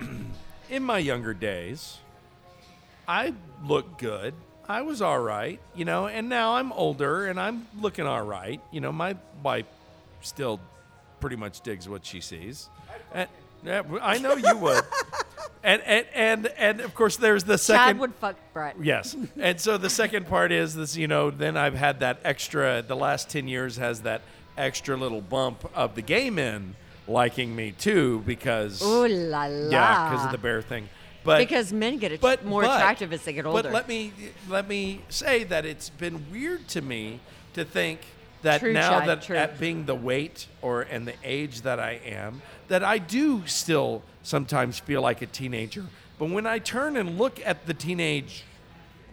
in 0.70 0.82
my 0.82 0.98
younger 0.98 1.34
days, 1.34 1.98
I 3.06 3.34
looked 3.64 3.98
good. 3.98 4.34
I 4.68 4.82
was 4.82 5.00
all 5.00 5.18
right, 5.18 5.60
you 5.74 5.86
know, 5.86 6.08
and 6.08 6.28
now 6.28 6.56
I'm 6.56 6.72
older 6.72 7.26
and 7.26 7.40
I'm 7.40 7.66
looking 7.80 8.06
all 8.06 8.22
right. 8.22 8.60
You 8.70 8.82
know, 8.82 8.92
my 8.92 9.16
wife 9.42 9.64
still 10.20 10.60
pretty 11.20 11.36
much 11.36 11.62
digs 11.62 11.88
what 11.88 12.04
she 12.04 12.20
sees. 12.20 12.68
And, 13.14 13.28
yeah, 13.64 13.82
I 14.02 14.18
know 14.18 14.36
you 14.36 14.56
would. 14.58 14.84
and, 15.62 15.82
and 15.82 16.06
and 16.14 16.46
and 16.56 16.80
of 16.80 16.94
course 16.94 17.16
there's 17.16 17.44
the 17.44 17.58
second 17.58 17.86
Chad 17.86 17.98
would 17.98 18.14
fuck 18.14 18.36
Brett. 18.52 18.76
Yes. 18.80 19.16
And 19.38 19.60
so 19.60 19.78
the 19.78 19.90
second 19.90 20.26
part 20.26 20.52
is 20.52 20.74
this, 20.74 20.96
you 20.96 21.08
know, 21.08 21.30
then 21.30 21.56
I've 21.56 21.74
had 21.74 22.00
that 22.00 22.20
extra, 22.24 22.82
the 22.82 22.96
last 22.96 23.28
10 23.30 23.48
years 23.48 23.76
has 23.76 24.02
that 24.02 24.22
extra 24.56 24.96
little 24.96 25.20
bump 25.20 25.70
of 25.74 25.94
the 25.94 26.02
gay 26.02 26.30
men 26.30 26.74
liking 27.06 27.54
me 27.56 27.72
too 27.72 28.22
because, 28.26 28.82
Ooh 28.82 29.06
la 29.08 29.46
la. 29.46 29.70
yeah, 29.70 30.10
because 30.10 30.26
of 30.26 30.32
the 30.32 30.38
bear 30.38 30.62
thing. 30.62 30.88
But, 31.24 31.38
because 31.38 31.72
men 31.72 31.98
get 31.98 32.20
but 32.20 32.44
more 32.44 32.62
but- 32.62 32.76
attractive 32.76 33.12
as 33.12 33.22
they 33.24 33.32
get 33.32 33.44
older. 33.46 33.62
But 33.64 33.72
let 33.72 33.88
me, 33.88 34.12
let 34.48 34.68
me 34.68 35.02
say 35.08 35.44
that 35.44 35.64
it's 35.66 35.90
been 35.90 36.30
weird 36.30 36.68
to 36.68 36.80
me 36.80 37.20
to 37.54 37.64
think 37.64 38.00
that 38.42 38.60
True, 38.60 38.72
now 38.72 39.04
that 39.04 39.22
true. 39.22 39.36
at 39.36 39.58
being 39.58 39.86
the 39.86 39.94
weight 39.94 40.46
or 40.62 40.82
and 40.82 41.06
the 41.06 41.14
age 41.24 41.62
that 41.62 41.80
I 41.80 42.00
am, 42.04 42.42
that 42.68 42.84
I 42.84 42.98
do 42.98 43.46
still 43.46 44.02
sometimes 44.22 44.78
feel 44.78 45.02
like 45.02 45.22
a 45.22 45.26
teenager. 45.26 45.84
But 46.18 46.30
when 46.30 46.46
I 46.46 46.58
turn 46.58 46.96
and 46.96 47.18
look 47.18 47.40
at 47.44 47.66
the 47.66 47.74
teenage 47.74 48.44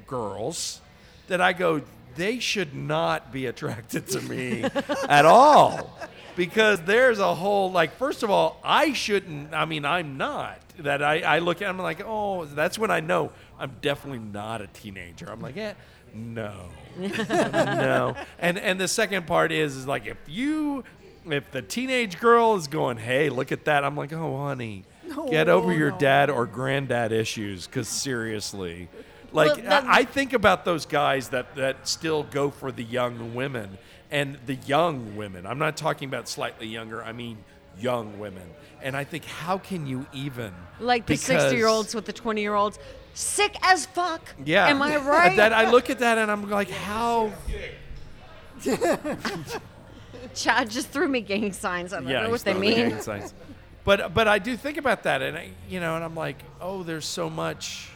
girls, 0.08 0.82
that 1.28 1.42
I 1.42 1.54
go, 1.54 1.82
they 2.16 2.40
should 2.40 2.74
not 2.74 3.32
be 3.32 3.46
attracted 3.46 4.08
to 4.08 4.22
me 4.22 4.64
at 5.10 5.26
all. 5.26 5.98
Because 6.36 6.82
there's 6.82 7.20
a 7.20 7.34
whole, 7.34 7.72
like, 7.72 7.96
first 7.96 8.22
of 8.22 8.30
all, 8.30 8.60
I 8.64 8.94
shouldn't, 8.94 9.54
I 9.54 9.66
mean, 9.66 9.86
I'm 9.86 10.18
not. 10.18 10.60
That 10.80 11.02
I, 11.02 11.22
I 11.22 11.40
look 11.40 11.62
at, 11.62 11.70
I'm 11.70 11.78
like, 11.80 12.02
oh, 12.06 12.44
that's 12.44 12.78
when 12.78 12.92
I 12.92 13.00
know 13.00 13.32
I'm 13.58 13.72
definitely 13.82 14.20
not 14.20 14.62
a 14.62 14.68
teenager. 14.68 15.30
I'm 15.30 15.40
like, 15.42 15.56
eh, 15.56 15.74
no. 16.16 16.54
no. 16.98 18.16
And 18.40 18.58
and 18.58 18.80
the 18.80 18.88
second 18.88 19.28
part 19.28 19.52
is 19.52 19.76
is 19.76 19.88
like 19.88 20.06
if 20.06 20.18
you 20.28 20.84
if 21.26 21.52
the 21.52 21.62
teenage 21.62 22.20
girl 22.20 22.56
is 22.56 22.68
going, 22.68 22.98
"Hey, 22.98 23.30
look 23.30 23.52
at 23.52 23.66
that." 23.66 23.84
I'm 23.84 23.98
like, 23.98 24.14
"Oh, 24.14 24.38
honey, 24.38 24.86
get 25.30 25.50
over 25.50 25.74
your 25.74 25.92
no. 25.92 25.98
dad 25.98 26.30
or 26.30 26.46
granddad 26.46 27.12
issues 27.12 27.68
cuz 27.68 27.88
seriously." 27.88 28.88
Like 29.34 29.58
Well, 29.58 29.86
I, 29.86 30.00
I 30.00 30.04
think 30.06 30.32
about 30.34 30.64
those 30.64 30.86
guys 30.86 31.30
that 31.30 31.56
that 31.56 31.88
still 31.88 32.24
go 32.24 32.50
for 32.50 32.72
the 32.72 32.84
young 32.84 33.36
women 33.36 33.78
and 34.10 34.38
the 34.46 34.56
young 34.56 35.18
women. 35.18 35.46
I'm 35.46 35.60
not 35.60 35.76
talking 35.76 36.08
about 36.08 36.30
slightly 36.30 36.68
younger. 36.68 37.04
I 37.04 37.12
mean 37.12 37.44
young 37.80 38.18
women. 38.20 38.50
And 38.82 38.96
I 38.96 39.04
think, 39.04 39.26
how 39.26 39.58
can 39.58 39.88
you 39.88 40.06
even? 40.14 40.54
Like 40.80 41.06
the 41.06 41.16
60 41.16 41.56
year 41.56 41.68
olds 41.68 41.96
with 41.96 42.06
the 42.06 42.14
20 42.14 42.42
year 42.42 42.54
olds. 42.54 42.80
Sick 43.16 43.56
as 43.62 43.86
fuck. 43.86 44.22
Yeah. 44.44 44.68
Am 44.68 44.82
I 44.82 44.98
right? 44.98 45.38
that 45.38 45.54
I 45.54 45.72
look 45.72 45.90
at 45.90 46.00
that 46.00 46.18
and 46.18 46.30
I'm 46.30 46.50
like, 46.50 46.70
how? 46.70 47.32
Chad 50.36 50.70
just 50.70 50.90
threw 50.90 51.08
me 51.08 51.22
gang 51.22 51.54
signs. 51.54 51.94
I 51.94 52.02
don't 52.02 52.10
yeah, 52.10 52.24
know 52.24 52.30
what 52.30 52.42
they 52.42 52.54
mean. 52.54 52.90
gang 52.90 53.02
signs. 53.02 53.34
But 53.86 54.14
but 54.14 54.28
I 54.28 54.40
do 54.40 54.58
think 54.58 54.78
about 54.78 55.04
that, 55.04 55.22
and 55.22 55.38
I, 55.38 55.50
you 55.70 55.80
know, 55.80 55.96
and 55.96 56.04
I'm 56.04 56.16
like, 56.16 56.44
oh, 56.60 56.84
there's 56.84 57.06
so 57.06 57.30
much 57.30 57.90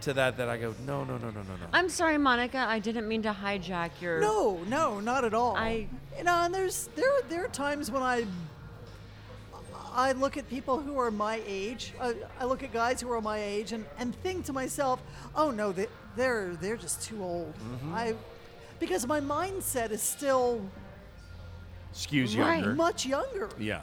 to 0.00 0.14
that 0.14 0.38
that 0.38 0.48
I 0.48 0.56
go, 0.56 0.74
no, 0.86 1.04
no, 1.04 1.18
no, 1.18 1.30
no, 1.30 1.42
no, 1.42 1.42
no. 1.42 1.66
I'm 1.72 1.88
sorry, 1.88 2.18
Monica. 2.18 2.58
I 2.58 2.80
didn't 2.80 3.06
mean 3.06 3.22
to 3.22 3.32
hijack 3.32 4.00
your. 4.00 4.20
No, 4.20 4.58
no, 4.66 4.98
not 4.98 5.24
at 5.24 5.34
all. 5.34 5.54
I- 5.56 5.86
you 6.18 6.24
know, 6.24 6.34
and 6.42 6.54
there's 6.54 6.88
there 6.96 7.10
there 7.28 7.44
are 7.44 7.48
times 7.48 7.90
when 7.90 8.02
I 8.02 8.26
I 9.94 10.12
look 10.12 10.36
at 10.36 10.48
people 10.48 10.80
who 10.80 10.98
are 10.98 11.10
my 11.10 11.40
age. 11.46 11.92
I, 12.00 12.14
I 12.40 12.44
look 12.44 12.62
at 12.62 12.72
guys 12.72 13.00
who 13.00 13.10
are 13.12 13.20
my 13.20 13.38
age 13.38 13.72
and, 13.72 13.84
and 13.98 14.14
think 14.22 14.44
to 14.46 14.52
myself, 14.52 15.00
oh 15.36 15.50
no, 15.50 15.72
they, 15.72 15.86
they're 16.16 16.56
they're 16.56 16.76
just 16.76 17.02
too 17.02 17.22
old. 17.22 17.54
Mm-hmm. 17.54 17.94
I 17.94 18.14
because 18.80 19.06
my 19.06 19.20
mindset 19.20 19.90
is 19.90 20.02
still 20.02 20.60
Skews 21.94 22.38
Right. 22.38 22.56
younger. 22.60 22.74
much 22.74 23.06
younger. 23.06 23.48
Yeah. 23.58 23.82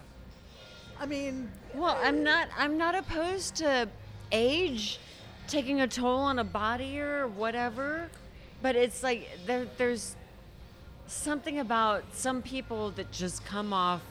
I 0.99 1.05
mean, 1.05 1.49
Well, 1.75 1.97
I'm 2.03 2.23
not. 2.23 2.49
I'm 2.57 2.77
not 2.77 2.95
opposed 2.95 3.55
to 3.57 3.87
age 4.31 4.99
taking 5.47 5.81
a 5.81 5.87
toll 5.87 6.19
on 6.19 6.39
a 6.39 6.43
body 6.43 6.99
or 6.99 7.27
whatever, 7.27 8.09
but 8.61 8.75
it's 8.75 9.01
like 9.03 9.29
there, 9.45 9.65
there's 9.77 10.15
something 11.07 11.59
about 11.59 12.03
some 12.13 12.41
people 12.41 12.91
that 12.91 13.11
just 13.11 13.43
come 13.45 13.73
off 13.73 14.01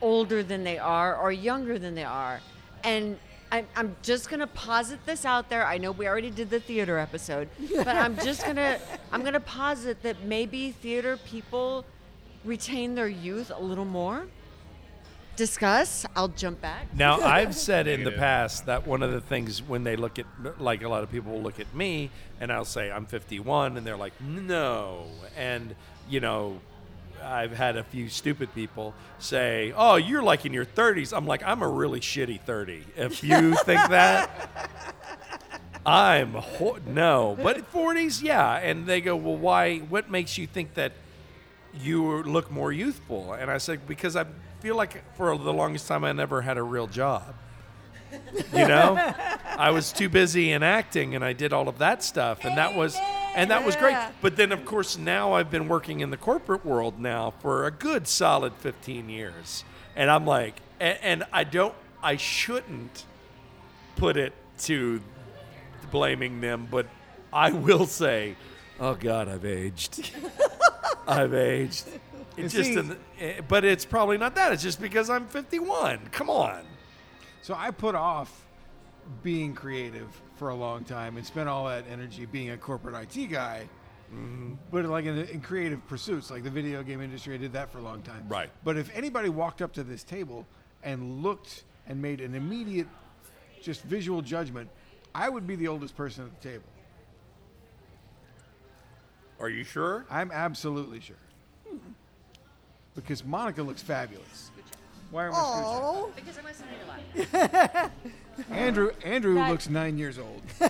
older 0.00 0.42
than 0.42 0.64
they 0.64 0.78
are 0.78 1.16
or 1.16 1.32
younger 1.32 1.78
than 1.78 1.94
they 1.94 2.04
are, 2.04 2.40
and. 2.84 3.18
I'm, 3.50 3.66
I'm 3.74 3.96
just 4.02 4.28
gonna 4.28 4.46
posit 4.46 5.06
this 5.06 5.24
out 5.24 5.48
there. 5.48 5.64
I 5.64 5.78
know 5.78 5.92
we 5.92 6.06
already 6.06 6.28
did 6.28 6.50
the 6.50 6.60
theater 6.60 6.98
episode, 6.98 7.48
but 7.76 7.96
I'm 7.96 8.14
just 8.18 8.44
gonna 8.44 8.78
I'm 9.10 9.24
gonna 9.24 9.40
posit 9.40 10.02
that 10.02 10.22
maybe 10.22 10.72
theater 10.72 11.16
people 11.16 11.86
retain 12.44 12.94
their 12.94 13.08
youth 13.08 13.50
a 13.54 13.62
little 13.62 13.84
more. 13.84 14.26
Discuss. 15.36 16.04
I'll 16.16 16.28
jump 16.28 16.60
back. 16.60 16.92
Now, 16.94 17.20
I've 17.22 17.54
said 17.54 17.86
in 17.86 18.02
the 18.02 18.10
past 18.10 18.66
that 18.66 18.86
one 18.86 19.04
of 19.04 19.12
the 19.12 19.20
things 19.20 19.62
when 19.62 19.84
they 19.84 19.94
look 19.94 20.18
at, 20.18 20.26
like 20.60 20.82
a 20.82 20.88
lot 20.88 21.04
of 21.04 21.12
people 21.12 21.32
will 21.32 21.42
look 21.42 21.60
at 21.60 21.72
me 21.74 22.10
and 22.40 22.52
I'll 22.52 22.64
say 22.64 22.90
I'm 22.90 23.06
51 23.06 23.76
and 23.76 23.86
they're 23.86 23.96
like, 23.96 24.20
no. 24.20 25.06
And, 25.36 25.76
you 26.08 26.18
know, 26.18 26.60
I've 27.22 27.52
had 27.52 27.76
a 27.76 27.84
few 27.84 28.08
stupid 28.08 28.54
people 28.54 28.94
say, 29.18 29.72
oh, 29.76 29.96
you're 29.96 30.22
like 30.22 30.44
in 30.46 30.52
your 30.52 30.64
30s. 30.66 31.16
I'm 31.16 31.26
like, 31.26 31.42
I'm 31.44 31.62
a 31.62 31.68
really 31.68 32.00
shitty 32.00 32.40
30. 32.40 32.84
If 32.96 33.22
you 33.22 33.54
think 33.64 33.88
that, 33.90 34.50
I'm 35.84 36.34
ho- 36.34 36.78
no. 36.86 37.36
But 37.42 37.72
40s, 37.72 38.22
yeah. 38.22 38.56
And 38.56 38.86
they 38.86 39.00
go, 39.00 39.16
well, 39.16 39.36
why? 39.36 39.78
What 39.78 40.10
makes 40.10 40.36
you 40.38 40.46
think 40.46 40.74
that 40.74 40.92
you 41.80 42.22
look 42.22 42.50
more 42.50 42.72
youthful? 42.72 43.32
And 43.32 43.50
I 43.50 43.58
said, 43.58 43.86
because 43.86 44.16
I 44.16 44.26
feel 44.60 44.76
like 44.76 45.02
for 45.16 45.36
the 45.36 45.52
longest 45.52 45.86
time 45.88 46.04
I 46.04 46.12
never 46.12 46.42
had 46.42 46.58
a 46.58 46.62
real 46.62 46.86
job. 46.86 47.34
You 48.54 48.66
know, 48.66 48.96
I 49.46 49.70
was 49.70 49.92
too 49.92 50.08
busy 50.08 50.52
in 50.52 50.62
acting, 50.62 51.14
and 51.14 51.24
I 51.24 51.32
did 51.34 51.52
all 51.52 51.68
of 51.68 51.78
that 51.78 52.02
stuff, 52.02 52.44
and 52.44 52.56
that 52.56 52.74
was, 52.74 52.96
and 53.38 53.50
that 53.50 53.64
was 53.64 53.76
great. 53.76 53.96
But 54.20 54.36
then, 54.36 54.52
of 54.52 54.64
course, 54.64 54.98
now 54.98 55.32
I've 55.32 55.50
been 55.50 55.68
working 55.68 56.00
in 56.00 56.10
the 56.10 56.16
corporate 56.16 56.64
world 56.64 56.98
now 57.00 57.32
for 57.40 57.66
a 57.66 57.70
good 57.70 58.06
solid 58.08 58.54
15 58.54 59.08
years, 59.08 59.64
and 59.96 60.10
I'm 60.10 60.26
like, 60.26 60.60
and, 60.80 60.98
and 61.02 61.24
I 61.32 61.44
don't, 61.44 61.74
I 62.02 62.16
shouldn't 62.16 63.04
put 63.96 64.16
it 64.16 64.32
to 64.60 65.00
blaming 65.90 66.40
them, 66.40 66.68
but 66.70 66.86
I 67.32 67.50
will 67.50 67.86
say, 67.86 68.36
oh 68.80 68.94
God, 68.94 69.28
I've 69.28 69.44
aged. 69.44 70.10
I've 71.08 71.34
aged. 71.34 71.86
It 72.36 72.48
just, 72.48 72.70
in 72.70 72.88
the- 72.88 72.98
eh, 73.18 73.40
but 73.46 73.64
it's 73.64 73.84
probably 73.84 74.18
not 74.18 74.34
that. 74.36 74.52
It's 74.52 74.62
just 74.62 74.80
because 74.80 75.10
I'm 75.10 75.26
51. 75.26 76.08
Come 76.12 76.30
on. 76.30 76.64
So 77.42 77.54
I 77.56 77.70
put 77.70 77.94
off 77.94 78.46
being 79.22 79.54
creative 79.54 80.08
for 80.38 80.50
a 80.50 80.54
long 80.54 80.84
time 80.84 81.16
and 81.16 81.26
spent 81.26 81.48
all 81.48 81.66
that 81.66 81.84
energy 81.90 82.24
being 82.26 82.50
a 82.50 82.56
corporate 82.56 82.94
IT 82.94 83.26
guy. 83.26 83.68
Mm-hmm. 84.14 84.54
But 84.70 84.86
like 84.86 85.04
in, 85.04 85.18
in 85.18 85.40
creative 85.40 85.86
pursuits, 85.86 86.30
like 86.30 86.44
the 86.44 86.50
video 86.50 86.82
game 86.82 87.02
industry, 87.02 87.34
I 87.34 87.38
did 87.38 87.52
that 87.52 87.70
for 87.70 87.78
a 87.78 87.82
long 87.82 88.02
time. 88.02 88.24
Right. 88.28 88.48
But 88.64 88.76
if 88.76 88.90
anybody 88.94 89.28
walked 89.28 89.60
up 89.60 89.72
to 89.74 89.82
this 89.82 90.02
table 90.02 90.46
and 90.82 91.22
looked 91.22 91.64
and 91.86 92.00
made 92.00 92.20
an 92.20 92.34
immediate, 92.34 92.86
just 93.60 93.82
visual 93.82 94.22
judgment, 94.22 94.70
I 95.14 95.28
would 95.28 95.46
be 95.46 95.56
the 95.56 95.68
oldest 95.68 95.96
person 95.96 96.24
at 96.24 96.40
the 96.40 96.48
table. 96.48 96.64
Are 99.40 99.48
you 99.48 99.64
sure? 99.64 100.06
I'm 100.10 100.30
absolutely 100.30 101.00
sure. 101.00 101.16
Because 102.94 103.24
Monica 103.24 103.62
looks 103.62 103.82
fabulous. 103.82 104.50
Why 105.10 105.26
am 105.26 105.32
I 105.32 105.36
scooching? 105.36 105.62
oh, 105.64 106.10
Because 106.14 106.38
I'm 106.38 106.44
listening 106.44 106.74
a 106.84 107.78
lot. 107.78 107.90
Andrew 108.52 108.90
Andrew 109.04 109.34
That- 109.34 109.50
looks 109.50 109.68
nine 109.68 109.98
years 109.98 110.18
old. 110.18 110.42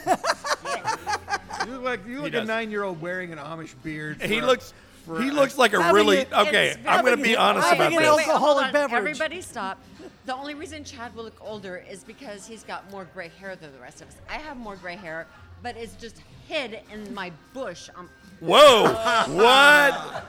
you 1.66 1.72
look 1.72 1.82
like 1.82 2.06
you 2.06 2.18
look 2.20 2.28
a 2.28 2.38
does. 2.40 2.48
nine 2.48 2.70
year 2.70 2.82
old 2.84 3.00
wearing 3.00 3.32
an 3.32 3.38
Amish 3.38 3.74
beard. 3.82 4.22
He 4.22 4.38
for 4.38 4.44
a- 4.44 4.46
looks. 4.46 4.72
for 5.04 5.20
He 5.22 5.28
a- 5.28 5.32
looks 5.32 5.58
like 5.58 5.74
a 5.74 5.82
Having 5.82 5.94
really 5.96 6.18
it- 6.18 6.32
okay. 6.32 6.68
it's 6.68 6.76
I'm 6.86 7.02
going 7.04 7.04
to 7.04 7.10
having 7.10 7.24
be 7.24 7.32
it- 7.32 7.38
honest 7.38 7.68
having 7.68 7.80
about 7.96 8.10
an 8.12 8.16
this. 8.16 8.28
alcoholic 8.28 8.40
hold 8.40 8.66
on. 8.66 8.72
beverage. 8.72 8.98
Everybody 9.20 9.40
stop. 9.42 9.78
The 10.26 10.34
only 10.34 10.54
reason 10.54 10.84
Chad 10.84 11.14
will 11.14 11.24
look 11.24 11.38
older 11.40 11.82
is 11.90 12.04
because 12.04 12.46
he's 12.46 12.62
got 12.62 12.90
more 12.90 13.06
gray 13.14 13.30
hair 13.40 13.56
than 13.56 13.72
the 13.72 13.78
rest 13.78 14.02
of 14.02 14.08
us. 14.08 14.16
I 14.28 14.34
have 14.34 14.56
more 14.58 14.76
gray 14.76 14.96
hair, 14.96 15.26
but 15.62 15.76
it's 15.76 15.94
just 15.96 16.20
hid 16.46 16.80
in 16.92 17.12
my 17.14 17.30
bush. 17.52 17.88
Um, 17.96 18.08
Whoa! 18.40 18.84
what? 19.34 20.24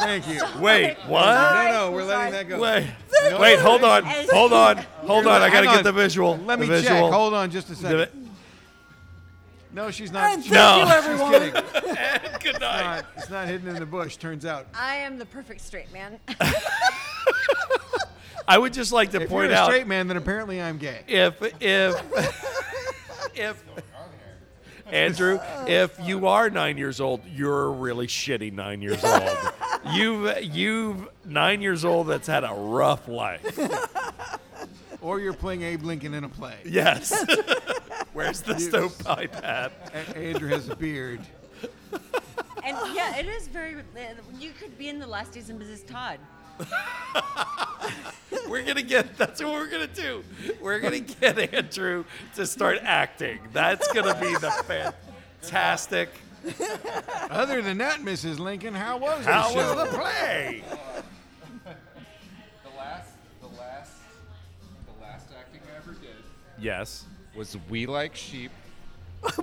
Thank 0.00 0.28
you. 0.28 0.40
Wait, 0.60 0.96
what? 1.06 1.24
No, 1.24 1.70
no, 1.72 1.90
we're 1.92 2.04
letting 2.04 2.32
that 2.32 2.48
go. 2.48 2.60
Wait, 2.60 2.86
No, 3.30 3.40
wait, 3.40 3.56
no, 3.56 3.62
hold 3.62 3.82
on, 3.84 4.04
As- 4.06 4.30
hold 4.30 4.52
on, 4.52 4.76
hold 4.76 5.26
on. 5.26 5.42
I 5.42 5.50
got 5.50 5.62
to 5.62 5.66
Hang 5.68 5.76
get 5.78 5.84
the 5.84 5.92
visual. 5.92 6.36
Let 6.46 6.60
me 6.60 6.66
the 6.66 6.80
check. 6.80 6.92
visual. 6.92 7.10
Hold 7.12 7.34
on 7.34 7.50
just 7.50 7.66
a 7.68 7.74
The 7.74 7.76
second. 8.06 8.30
No, 9.72 9.90
she's 9.90 10.10
not. 10.12 10.32
and 10.32 10.42
she's 10.42 10.52
thank 10.52 10.86
No. 10.86 10.86
you, 10.86 10.92
everyone. 10.98 11.32
kidding. 11.32 11.52
Good 12.52 12.60
night. 12.60 12.82
not- 12.84 13.06
it's 13.16 13.28
not 13.30 13.46
hidden 13.48 13.68
in 13.68 13.74
the 13.80 13.86
bush. 13.86 14.16
Turns 14.16 14.46
out. 14.46 14.66
I 14.74 14.96
am 14.96 15.18
the 15.18 15.26
perfect 15.26 15.60
straight 15.60 15.92
man. 15.92 16.18
I 18.48 18.56
would 18.56 18.72
just 18.72 18.92
like 18.92 19.10
to 19.10 19.20
If 19.22 19.28
point 19.28 19.50
you're 19.50 19.58
a 19.58 19.60
out 19.60 19.66
straight 19.66 19.86
man, 19.86 20.08
then 20.08 20.16
apparently 20.16 20.62
I'm 20.62 20.78
gay. 20.78 21.00
if 21.06 21.34
if 21.60 22.00
if 23.34 23.62
Andrew, 24.90 25.38
if 25.66 25.98
you 26.02 26.26
are 26.26 26.50
nine 26.50 26.78
years 26.78 27.00
old, 27.00 27.20
you're 27.26 27.70
really 27.70 28.06
shitty 28.06 28.52
nine 28.52 28.82
years 28.82 29.02
old. 29.04 29.28
You've 29.92 30.42
you've 30.42 31.08
nine 31.24 31.62
years 31.62 31.84
old 31.84 32.08
that's 32.08 32.26
had 32.26 32.44
a 32.44 32.52
rough 32.52 33.06
life. 33.08 33.58
Or 35.00 35.20
you're 35.20 35.32
playing 35.32 35.62
Abe 35.62 35.84
Lincoln 35.84 36.12
in 36.14 36.24
a 36.24 36.28
play. 36.28 36.56
Yes. 36.64 37.24
Where's 38.12 38.42
the 38.42 38.58
stovepipe 38.58 39.36
at? 39.44 39.72
And 39.94 40.16
Andrew 40.16 40.48
has 40.48 40.68
a 40.68 40.76
beard. 40.76 41.20
and 42.64 42.76
yeah, 42.94 43.16
it 43.16 43.26
is 43.26 43.46
very. 43.48 43.76
You 44.38 44.50
could 44.50 44.76
be 44.76 44.88
in 44.88 44.98
the 44.98 45.06
last 45.06 45.32
days 45.32 45.48
of 45.48 45.56
Mrs. 45.56 45.86
Todd. 45.86 46.18
We're 48.48 48.62
gonna 48.64 48.82
get. 48.82 49.16
That's 49.18 49.42
what 49.42 49.52
we're 49.52 49.68
gonna 49.68 49.86
do. 49.86 50.24
We're 50.60 50.80
gonna 50.80 51.00
get 51.00 51.38
Andrew 51.54 52.04
to 52.34 52.46
start 52.46 52.78
acting. 52.82 53.40
That's 53.52 53.86
gonna 53.92 54.18
be 54.18 54.32
the 54.36 54.50
fantastic. 55.42 56.08
Other 57.30 57.60
than 57.62 57.78
that, 57.78 58.00
Mrs. 58.00 58.38
Lincoln, 58.38 58.74
how 58.74 58.96
was 58.96 59.24
the 59.24 59.32
How 59.32 59.50
show? 59.50 59.74
was 59.74 59.90
the 59.90 59.96
play? 59.98 60.62
The 61.64 62.70
last, 62.76 63.10
the 63.42 63.48
last, 63.48 63.92
the 64.86 65.02
last 65.04 65.28
acting 65.38 65.60
I 65.72 65.76
ever 65.76 65.92
did 65.92 66.10
Yes. 66.58 67.04
was 67.36 67.56
We 67.68 67.84
Like 67.86 68.14
Sheep. 68.16 68.50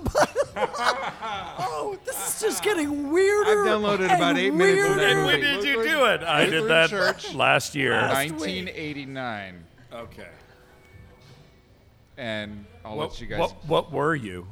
Oh, 0.58 1.98
this 2.06 2.16
is 2.34 2.40
just 2.40 2.62
getting 2.62 3.10
weirder. 3.10 3.50
I've 3.50 3.66
downloaded 3.66 4.06
about 4.06 4.38
eight 4.38 4.54
minutes 4.54 4.88
of 4.88 4.96
that 4.96 5.02
weirder. 5.02 5.18
And 5.18 5.26
when 5.26 5.40
movie. 5.40 5.56
did 5.56 5.64
you 5.64 5.82
do 5.84 6.04
it? 6.06 6.22
I 6.22 6.44
did 6.46 6.62
Lutheran 6.62 6.68
that 6.68 6.90
Church. 6.90 7.34
last 7.34 7.74
year. 7.74 7.92
1989. 8.00 9.64
Okay. 9.92 10.28
And 12.16 12.64
I'll 12.84 12.96
What, 12.96 13.10
let 13.10 13.20
you 13.20 13.26
guys. 13.26 13.38
what, 13.40 13.66
what 13.66 13.92
were 13.92 14.14
you? 14.14 14.46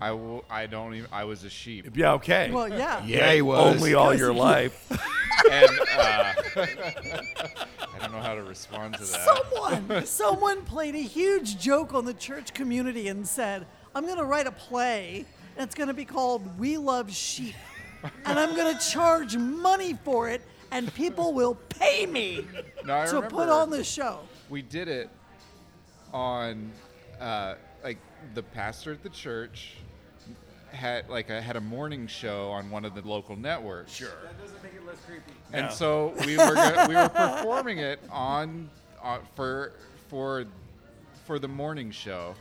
I. 0.00 0.40
I 0.48 0.66
don't 0.66 0.94
even. 0.94 1.08
I 1.12 1.24
was 1.24 1.42
a 1.44 1.50
sheep. 1.50 1.94
Yeah, 1.96 2.12
okay. 2.14 2.50
Well, 2.50 2.68
yeah. 2.68 3.04
Yeah, 3.04 3.32
he 3.34 3.42
was. 3.42 3.76
Only 3.76 3.94
all 3.94 4.14
your 4.14 4.32
life. 4.50 4.90
and 5.50 5.70
uh, 5.96 6.32
I 6.56 7.98
don't 8.00 8.12
know 8.12 8.20
how 8.20 8.34
to 8.36 8.42
respond 8.42 8.94
to 8.94 9.00
that. 9.04 9.44
Someone, 9.50 10.06
someone 10.06 10.62
played 10.64 10.94
a 10.94 11.02
huge 11.02 11.58
joke 11.58 11.92
on 11.92 12.04
the 12.06 12.14
church 12.14 12.54
community 12.54 13.08
and 13.08 13.26
said, 13.28 13.66
"I'm 13.94 14.04
going 14.04 14.18
to 14.18 14.24
write 14.24 14.46
a 14.46 14.52
play, 14.52 15.24
and 15.56 15.64
it's 15.64 15.74
going 15.74 15.88
to 15.88 15.94
be 15.94 16.04
called 16.04 16.58
We 16.58 16.76
Love 16.78 17.12
Sheep, 17.12 17.54
and 18.24 18.38
I'm 18.38 18.54
going 18.56 18.76
to 18.76 18.80
charge 18.90 19.36
money 19.36 19.98
for 20.04 20.28
it, 20.28 20.42
and 20.70 20.92
people 20.94 21.32
will 21.34 21.54
pay 21.68 22.06
me 22.06 22.46
No, 22.84 23.06
to 23.10 23.22
put 23.28 23.48
on 23.48 23.70
this 23.70 23.88
show. 23.90 24.20
we 24.48 24.62
did 24.62 24.88
it 24.88 25.10
on 26.12 26.70
uh, 27.20 27.54
like 27.84 27.98
the 28.34 28.42
pastor 28.42 28.92
at 28.92 29.02
the 29.02 29.08
church 29.08 29.74
had 30.72 31.08
like 31.08 31.30
I 31.30 31.40
had 31.40 31.56
a 31.56 31.60
morning 31.60 32.06
show 32.06 32.48
on 32.50 32.70
one 32.70 32.84
of 32.84 32.94
the 32.94 33.02
local 33.02 33.34
networks. 33.36 33.92
Sure. 33.92 34.08
That 34.22 34.40
doesn't 34.40 34.62
make 34.62 34.74
it 34.74 34.86
less 34.86 34.96
creepy. 35.06 35.32
And 35.52 35.66
No. 35.66 35.72
so 35.72 36.14
we 36.24 36.36
were 36.36 36.54
go- 36.54 36.86
we 36.88 36.94
were 36.94 37.08
performing 37.08 37.78
it 37.78 37.98
on, 38.10 38.70
on 39.02 39.20
for 39.34 39.72
for 40.08 40.44
for 41.26 41.38
the 41.40 41.48
morning 41.48 41.90
show. 41.90 42.34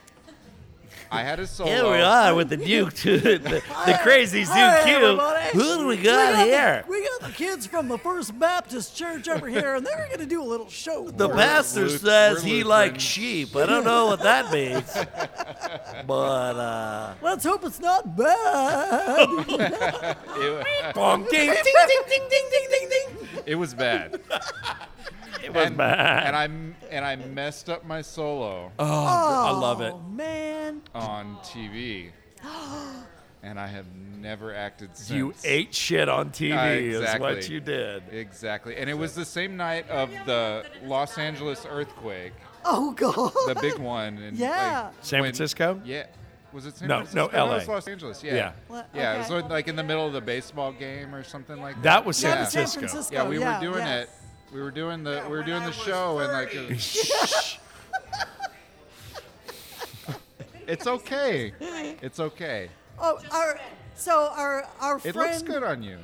I 1.11 1.23
had 1.23 1.39
a 1.39 1.47
solo. 1.47 1.69
Here 1.69 1.83
we 1.83 2.01
are 2.01 2.35
with 2.35 2.49
the 2.49 2.57
new, 2.57 2.85
the, 2.89 3.61
the 3.85 3.99
crazy 4.03 4.43
Zoo 4.43 4.53
Hi, 4.53 4.83
Q. 4.83 4.95
everybody. 4.95 5.49
Who 5.57 5.77
do 5.77 5.87
we 5.87 5.95
We 5.97 6.03
got 6.03 6.31
the- 6.33 6.43
here? 6.43 6.83
we 6.87 7.01
got 7.03 7.21
the 7.29 7.33
kids 7.35 7.65
from 7.67 7.87
the 7.87 7.97
First 7.97 8.37
Baptist 8.37 8.95
Church 8.95 9.27
over 9.27 9.47
here, 9.47 9.75
and 9.75 9.85
they're 9.85 10.05
going 10.07 10.19
to 10.19 10.25
do 10.25 10.41
a 10.41 10.45
little 10.45 10.69
show. 10.69 11.09
The 11.09 11.27
for 11.29 11.33
us. 11.35 11.39
pastor 11.39 11.81
Luth- 11.87 12.01
says 12.01 12.43
we're 12.43 12.49
he 12.49 12.63
likes 12.63 13.01
sheep. 13.03 13.55
I 13.55 13.65
don't 13.65 13.83
know 13.83 14.05
what 14.07 14.21
that 14.23 14.51
means. 14.53 14.91
but, 16.07 16.55
uh. 16.55 17.13
Let's 17.21 17.43
hope 17.45 17.63
it's 17.65 17.79
not 17.79 18.15
bad. 18.15 19.27
It, 20.41 20.95
Bong, 20.95 21.23
ding, 21.29 21.49
ding, 21.49 21.63
ding, 21.63 22.01
ding, 22.07 22.27
ding, 22.29 22.49
ding, 22.51 22.67
ding, 22.71 22.89
ding. 22.89 23.43
it 23.45 23.55
was 23.55 23.73
bad. 23.73 24.19
It 25.49 25.55
was 25.55 25.67
and, 25.67 25.77
bad. 25.77 26.27
And 26.27 26.35
I 26.35 26.43
m- 26.45 26.75
and 26.89 27.05
I 27.05 27.15
messed 27.15 27.69
up 27.69 27.85
my 27.85 28.01
solo 28.01 28.71
oh, 28.79 28.85
I 28.85 29.51
love 29.51 29.81
it. 29.81 29.93
Oh, 29.95 29.99
man. 30.09 30.81
on 30.93 31.37
TV. 31.43 32.11
and 33.43 33.59
I 33.59 33.67
have 33.67 33.85
never 34.17 34.53
acted 34.53 34.95
since. 34.95 35.09
You 35.11 35.33
ate 35.43 35.73
shit 35.73 36.09
on 36.09 36.29
TV 36.31 36.53
Uh, 36.57 36.71
is 36.71 37.19
what 37.19 37.31
exactly. 37.33 37.53
you 37.53 37.59
did. 37.61 38.03
Exactly. 38.11 38.75
And 38.77 38.89
it 38.89 38.93
was 38.97 39.15
the 39.15 39.25
same 39.25 39.55
night 39.57 39.89
of 39.89 40.09
the 40.25 40.65
Los 40.83 41.17
Angeles 41.17 41.65
earthquake, 41.69 42.33
Oh, 42.65 42.91
God. 42.91 43.31
the 43.47 43.59
big 43.59 43.77
one. 43.77 44.17
And 44.17 44.37
Yeah. 44.37 44.83
like, 44.87 44.93
San 45.01 45.21
when- 45.21 45.29
Francisco? 45.29 45.81
Yeah. 45.85 46.05
Was 46.51 46.65
it 46.65 46.77
San 46.77 46.87
No, 46.87 46.95
Francisco? 47.05 47.27
no, 47.27 47.31
no, 47.31 47.45
LA. 47.45 47.51
it 47.51 47.57
was 47.59 47.67
Los 47.67 47.87
Angeles. 47.87 48.23
Yeah. 48.23 48.33
Yeah. 48.33 48.51
What? 48.67 48.89
Yeah, 48.93 49.13
it 49.23 49.29
was 49.29 49.43
like 49.51 49.67
in 49.67 49.75
the 49.75 49.83
middle 49.83 50.07
of 50.07 50.13
the 50.13 50.21
baseball 50.21 50.71
game 50.71 51.13
or 51.13 51.23
something 51.23 51.61
like 51.61 51.75
that. 51.75 51.83
That 51.83 52.05
was 52.05 52.17
San 52.17 52.29
Yeah, 52.37 52.43
San 52.45 52.51
Francisco. 52.65 52.79
Francisco. 52.79 53.15
Yeah, 53.15 53.27
we 53.29 53.39
yeah, 53.39 53.59
were 53.59 53.65
doing 53.65 53.85
yeah. 53.85 53.99
it. 53.99 54.09
We 54.51 54.61
were 54.61 54.71
doing 54.71 55.03
the 55.03 55.21
we 55.25 55.37
were 55.37 55.43
doing 55.43 55.63
the 55.63 55.71
show 55.71 56.19
and 56.19 56.31
like 56.31 56.53
it 56.55 56.69
was- 56.69 57.57
it's 60.67 60.87
okay. 60.87 61.53
It's 62.01 62.19
okay. 62.19 62.69
Oh, 62.99 63.19
our 63.31 63.59
so 63.95 64.29
our 64.35 64.67
our 64.79 64.99
friend 64.99 65.15
It 65.15 65.19
looks 65.19 65.41
good 65.43 65.63
on 65.63 65.83
you. 65.83 65.99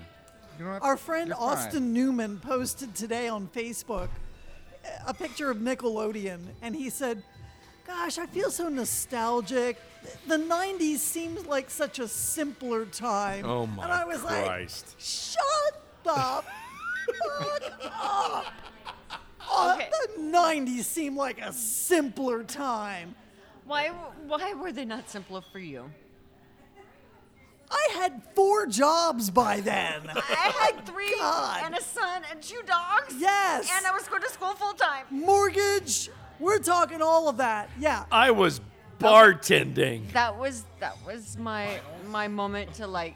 You 0.59 0.65
have- 0.65 0.83
our 0.83 0.97
friend 0.97 1.29
you're 1.29 1.37
fine. 1.37 1.57
Austin 1.57 1.93
Newman 1.93 2.39
posted 2.39 2.95
today 2.95 3.27
on 3.27 3.47
Facebook 3.47 4.09
a 5.07 5.13
picture 5.13 5.49
of 5.49 5.57
Nickelodeon, 5.57 6.39
and 6.61 6.75
he 6.75 6.89
said, 6.91 7.23
"Gosh, 7.87 8.19
I 8.19 8.27
feel 8.27 8.51
so 8.51 8.69
nostalgic. 8.69 9.77
The 10.27 10.37
'90s 10.37 10.99
seems 10.99 11.47
like 11.47 11.71
such 11.71 11.97
a 11.97 12.07
simpler 12.07 12.85
time." 12.85 13.43
Oh 13.45 13.65
my 13.65 13.83
And 13.83 13.91
I 13.91 14.05
was 14.05 14.21
Christ. 14.21 14.85
like, 14.95 14.95
"Shut 14.99 15.81
up." 16.15 16.45
Oh, 19.47 19.73
Okay. 19.75 19.89
The 20.17 20.21
'90s 20.21 20.83
seem 20.83 21.15
like 21.15 21.39
a 21.39 21.53
simpler 21.53 22.43
time. 22.43 23.15
Why, 23.65 23.89
why 24.27 24.53
were 24.53 24.71
they 24.71 24.85
not 24.85 25.09
simpler 25.09 25.41
for 25.41 25.59
you? 25.59 25.89
I 27.71 27.87
had 27.93 28.21
four 28.35 28.67
jobs 28.67 29.29
by 29.29 29.59
then. 29.59 30.01
I 30.15 30.71
had 30.73 30.85
three 30.85 31.15
God. 31.19 31.61
and 31.65 31.75
a 31.75 31.81
son 31.81 32.23
and 32.31 32.41
two 32.41 32.61
dogs. 32.65 33.15
Yes. 33.17 33.69
And 33.75 33.85
I 33.85 33.91
was 33.91 34.07
going 34.07 34.21
to 34.21 34.29
school 34.29 34.53
full 34.53 34.73
time. 34.73 35.05
Mortgage. 35.09 36.09
We're 36.39 36.59
talking 36.59 37.01
all 37.01 37.27
of 37.29 37.37
that. 37.37 37.69
Yeah. 37.79 38.05
I 38.11 38.31
was 38.31 38.61
bartending. 38.99 40.11
That 40.11 40.37
was 40.37 40.63
that 40.79 40.97
was 41.05 41.37
my 41.37 41.79
my 42.07 42.27
moment 42.27 42.73
to 42.75 42.87
like 42.87 43.15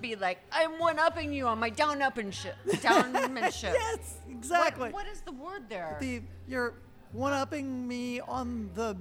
be 0.00 0.16
like 0.16 0.38
I'm 0.52 0.78
one 0.78 0.98
upping 0.98 1.32
you 1.32 1.46
on 1.46 1.58
my 1.58 1.70
down 1.70 2.02
upping 2.02 2.30
shit 2.30 2.54
downmanship. 2.68 3.72
Yes, 3.74 4.18
exactly. 4.30 4.84
What, 4.90 4.94
what 4.94 5.06
is 5.06 5.20
the 5.22 5.32
word 5.32 5.68
there? 5.68 5.96
the 6.00 6.22
you're 6.48 6.74
one 7.12 7.32
upping 7.32 7.86
me 7.86 8.20
on 8.20 8.70
the 8.74 8.96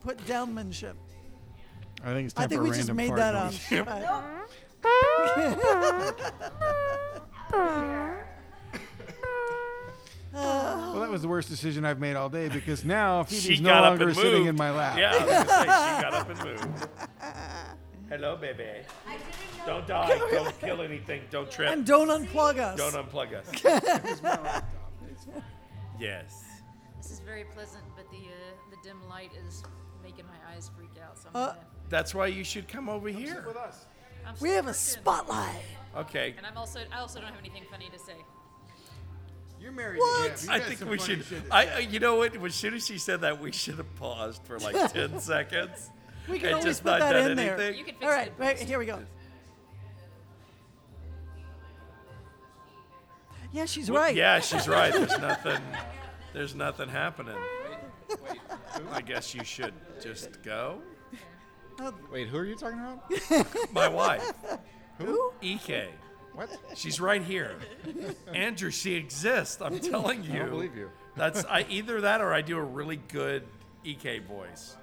put 0.00 0.18
downmanship. 0.26 0.94
I 2.04 2.12
think 2.12 2.26
it's 2.26 2.34
I 2.38 2.46
think 2.46 2.58
for 2.60 2.64
we 2.64 2.70
a 2.70 2.74
just 2.74 2.88
random 2.88 2.96
made 2.96 3.08
fart 3.08 3.20
that 3.20 3.34
up. 3.34 3.52
Uh, 3.88 4.22
Well, 10.34 11.00
that 11.00 11.10
was 11.10 11.20
the 11.22 11.28
worst 11.28 11.48
decision 11.50 11.84
I've 11.84 12.00
made 12.00 12.16
all 12.16 12.28
day 12.30 12.48
because 12.48 12.84
now 12.84 13.24
She 13.24 13.36
Phoebe's 13.36 13.60
no 13.60 13.68
got 13.70 13.84
up 13.84 13.90
longer 13.90 14.08
and 14.08 14.16
sitting 14.16 14.32
moved. 14.40 14.48
in 14.48 14.56
my 14.56 14.70
lap. 14.70 14.96
Yeah, 14.98 15.12
I 15.12 15.24
was 15.24 15.32
gonna 15.32 15.48
say, 15.48 15.62
she 15.62 15.66
got 16.02 16.14
up 16.14 16.30
and 16.30 16.44
moved. 16.74 16.88
Hello, 18.08 18.36
baby. 18.36 18.64
Don't 19.66 19.86
die. 19.86 20.18
Don't 20.30 20.60
kill 20.60 20.80
anything. 20.82 21.22
Don't 21.30 21.50
trip. 21.50 21.70
and 21.70 21.86
don't 21.86 22.08
unplug 22.08 22.58
us. 22.58 22.76
Don't 22.78 22.94
unplug 22.94 23.34
us. 23.34 24.62
yes. 25.98 26.44
This 27.00 27.10
is 27.10 27.20
very 27.20 27.44
pleasant, 27.44 27.84
but 27.96 28.08
the 28.10 28.18
uh, 28.18 28.70
the 28.70 28.76
dim 28.82 28.98
light 29.08 29.30
is 29.46 29.62
making 30.02 30.24
my 30.26 30.54
eyes 30.54 30.70
freak 30.76 30.90
out. 31.04 31.18
So 31.18 31.28
I'm 31.34 31.42
Uh, 31.42 31.46
gonna, 31.48 31.58
That's 31.88 32.14
why 32.14 32.26
you 32.28 32.44
should 32.44 32.68
come 32.68 32.88
over 32.88 33.08
here. 33.08 33.44
I'm 34.26 34.34
we 34.40 34.50
have 34.50 34.68
a 34.68 34.74
spotlight. 34.74 35.62
Okay. 35.96 36.34
And 36.36 36.46
I'm 36.46 36.56
also 36.56 36.80
I 36.92 36.98
also 37.00 37.20
don't 37.20 37.30
have 37.30 37.38
anything 37.40 37.64
funny 37.70 37.88
to 37.92 37.98
say. 37.98 38.14
You're 39.60 39.72
married 39.72 39.98
What? 40.00 40.42
You 40.42 40.50
I 40.50 40.58
think 40.58 40.88
we 40.90 40.98
should. 40.98 41.24
I, 41.50 41.64
say. 41.66 41.72
I- 41.74 41.78
you 41.80 42.00
know 42.00 42.16
what? 42.16 42.34
As 42.34 42.54
soon 42.54 42.74
as 42.74 42.84
she 42.86 42.98
said 42.98 43.20
that, 43.20 43.40
we 43.40 43.52
should 43.52 43.76
have 43.76 43.94
paused 43.96 44.42
for 44.44 44.58
like 44.58 44.92
ten 44.92 45.20
seconds. 45.20 45.90
We 46.28 46.38
can 46.38 46.46
and 46.48 46.54
always 46.56 46.64
just 46.64 46.82
put 46.84 46.90
not 46.90 47.00
that 47.00 47.12
done 47.12 47.30
in 47.32 47.36
there. 47.36 47.54
anything. 47.58 47.78
You 47.78 47.84
can 47.84 47.94
fix 47.94 48.04
All 48.04 48.10
right, 48.10 48.28
it. 48.28 48.34
wait, 48.38 48.58
here 48.60 48.78
we 48.78 48.86
go. 48.86 49.00
Yeah, 53.52 53.66
she's 53.66 53.90
Well, 53.90 54.02
right. 54.02 54.16
Yeah, 54.16 54.40
she's 54.40 54.66
right. 54.66 54.92
There's 54.94 55.18
nothing. 55.18 55.60
There's 56.32 56.54
nothing 56.54 56.88
happening. 56.88 57.36
I 58.90 59.00
guess 59.02 59.34
you 59.34 59.44
should 59.44 59.74
just 60.02 60.42
go. 60.42 60.80
Oh. 61.80 61.94
Wait, 62.10 62.28
who 62.28 62.38
are 62.38 62.44
you 62.44 62.54
talking 62.54 62.78
about? 62.78 63.72
My 63.72 63.88
wife, 63.88 64.32
Who? 64.98 65.32
Ek. 65.42 65.88
What? 66.34 66.50
She's 66.74 67.00
right 67.00 67.22
here. 67.22 67.56
Andrew, 68.32 68.70
she 68.70 68.94
exists. 68.94 69.60
I'm 69.60 69.78
telling 69.80 70.24
you. 70.24 70.34
I 70.34 70.38
don't 70.38 70.50
believe 70.50 70.76
you. 70.76 70.90
That's 71.16 71.44
I, 71.44 71.66
either 71.68 72.00
that 72.02 72.20
or 72.20 72.32
I 72.32 72.40
do 72.40 72.56
a 72.56 72.62
really 72.62 72.96
good 72.96 73.44
Ek 73.84 74.26
voice. 74.26 74.76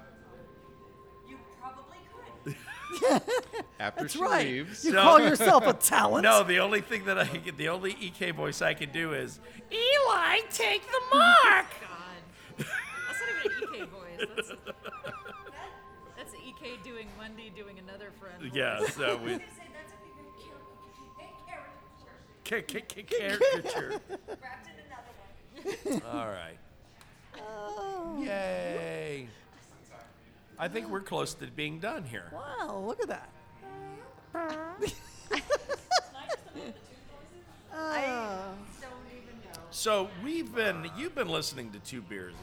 You 2.92 2.98
probably 2.98 3.20
could. 3.20 3.64
After 3.78 4.00
That's 4.02 4.12
she 4.14 4.18
right. 4.22 4.46
leaves. 4.46 4.84
You 4.84 4.92
No. 4.92 5.02
call 5.02 5.20
yourself 5.20 5.66
a 5.66 5.72
talent? 5.72 6.22
No, 6.24 6.42
the 6.42 6.58
only 6.60 6.80
thing 6.80 7.04
that 7.06 7.18
I 7.18 7.26
can, 7.26 7.56
the 7.56 7.68
only 7.68 7.96
Ek 8.02 8.34
voice 8.34 8.60
I 8.62 8.74
can 8.74 8.90
do 8.90 9.12
is 9.14 9.40
Eli, 9.72 10.40
take 10.50 10.82
the 10.86 11.00
mark. 11.16 11.66
God, 11.80 12.66
that's 13.06 13.20
not 13.20 13.44
even 13.46 13.68
an 13.68 13.74
EK 13.74 13.84
voice. 13.86 14.28
That's, 14.36 14.52
that's 16.16 16.34
EK 16.34 16.76
doing 16.84 17.08
Wendy 17.18 17.50
doing 17.56 17.78
another 17.78 18.10
friend. 18.20 18.40
voice. 18.42 18.50
yeah, 18.54 18.80
so 18.88 19.16
we. 19.24 19.38
Ca- 22.44 22.62
ca- 22.62 22.80
ca- 22.80 23.02
Caricature. 23.04 24.00
All 26.12 26.26
right. 26.26 26.58
Yay. 28.18 29.28
I 30.60 30.68
think 30.68 30.90
we're 30.90 31.00
close 31.00 31.32
to 31.34 31.46
being 31.46 31.80
done 31.80 32.04
here. 32.04 32.30
Wow, 32.34 32.84
look 32.86 33.00
at 33.00 33.08
that. 33.08 33.30
Ah. 37.72 38.52
So 39.70 40.10
we've 40.22 40.54
been, 40.54 40.90
you've 40.98 41.14
been 41.14 41.30
listening 41.30 41.70
to 41.72 41.78
Two 41.78 42.02
Beers 42.02 42.34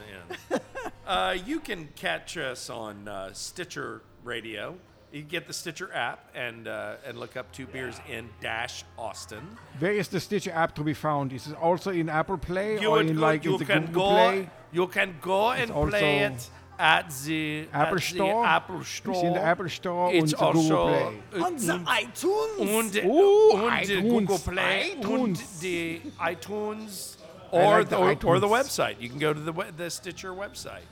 In. 0.49 0.59
uh, 1.07 1.37
you 1.45 1.59
can 1.59 1.89
catch 1.95 2.37
us 2.37 2.71
on 2.71 3.07
uh, 3.07 3.33
Stitcher 3.33 4.01
Radio. 4.23 4.75
You 5.11 5.21
can 5.21 5.29
get 5.29 5.45
the 5.45 5.53
Stitcher 5.53 5.93
app 5.93 6.31
and 6.33 6.67
uh, 6.67 6.95
and 7.05 7.19
look 7.19 7.37
up 7.37 7.51
Two 7.51 7.67
Beers 7.67 7.99
In 8.09 8.29
dash 8.41 8.83
Austin. 8.97 9.45
Where 9.77 9.93
is 9.93 10.07
the 10.07 10.19
Stitcher 10.19 10.51
app 10.51 10.73
to 10.75 10.83
be 10.83 10.95
found? 10.95 11.33
Is 11.33 11.47
it 11.47 11.55
also 11.55 11.91
in 11.91 12.09
Apple 12.09 12.39
Play 12.39 12.79
You, 12.81 12.87
or 12.87 12.97
would 12.97 13.07
in 13.07 13.15
go- 13.15 13.21
like 13.21 13.45
you 13.45 13.53
in 13.53 13.59
the 13.59 13.65
can 13.65 13.85
Google 13.85 14.09
go, 14.09 14.15
Play? 14.15 14.49
you 14.71 14.87
can 14.87 15.15
go 15.21 15.51
and 15.51 15.69
also 15.69 15.91
play 15.91 16.19
it 16.19 16.49
at 16.79 17.11
the 17.25 17.67
Apple 17.73 17.97
at 17.97 18.03
Store? 18.03 18.43
The 18.43 18.49
Apple 18.49 18.83
Store. 18.83 19.13
It's 19.15 19.23
in 19.23 19.33
the 19.33 19.41
Apple 19.41 19.69
Store 19.69 20.13
It's 20.13 20.21
und 20.21 20.29
the 20.29 20.35
Google 20.37 20.77
also 20.77 20.87
Play. 21.31 21.41
On 21.41 21.57
the 21.57 21.73
iTunes. 21.85 22.59
und, 22.59 23.01
Oh, 23.05 23.51
und 23.53 23.85
the 23.85 23.93
iTunes, 23.93 24.09
Google 24.09 24.39
Play 24.39 24.95
und 25.01 25.37
iTunes. 25.37 25.59
the 25.59 26.01
iTunes 26.19 27.17
or 27.51 27.79
like 27.79 27.89
the 27.89 27.95
the, 28.19 28.27
or 28.27 28.39
the 28.39 28.47
website. 28.47 28.99
You 28.99 29.09
can 29.09 29.19
go 29.19 29.33
to 29.33 29.39
the 29.39 29.53
the 29.75 29.89
Stitcher 29.89 30.33
website. 30.33 30.85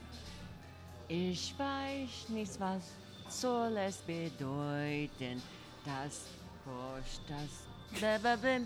Ich 1.08 1.54
weiß 1.58 2.30
nicht, 2.30 2.60
was 2.60 2.82
soll 3.30 3.78
es 3.78 3.98
bedeuten, 3.98 5.41
das 5.86 6.26
Frosch, 6.63 7.19
das 7.28 7.65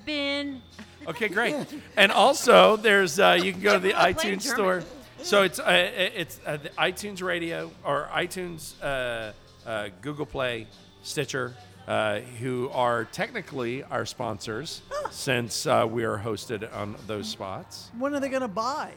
Bin. 0.05 0.61
Okay, 1.05 1.27
great. 1.27 1.55
And 1.97 2.11
also, 2.11 2.77
there's 2.77 3.19
uh, 3.19 3.37
you 3.39 3.51
can 3.51 3.61
go 3.61 3.73
to 3.73 3.79
the 3.79 3.93
iTunes 3.93 4.43
German. 4.43 4.81
store. 4.81 4.83
So 5.21 5.43
it's 5.43 5.59
uh, 5.59 5.91
it's 6.15 6.39
uh, 6.45 6.57
the 6.57 6.69
iTunes 6.69 7.21
Radio 7.21 7.71
or 7.83 8.09
iTunes, 8.13 8.73
uh, 8.81 9.33
uh, 9.67 9.89
Google 10.01 10.25
Play, 10.25 10.67
Stitcher, 11.03 11.53
uh, 11.87 12.19
who 12.39 12.69
are 12.69 13.05
technically 13.05 13.83
our 13.83 14.05
sponsors 14.05 14.81
since 15.11 15.65
uh, 15.65 15.85
we 15.89 16.03
are 16.03 16.17
hosted 16.17 16.73
on 16.73 16.95
those 17.07 17.27
spots. 17.27 17.89
When 17.97 18.13
are 18.13 18.19
they 18.19 18.29
going 18.29 18.41
to 18.41 18.47
buy? 18.47 18.91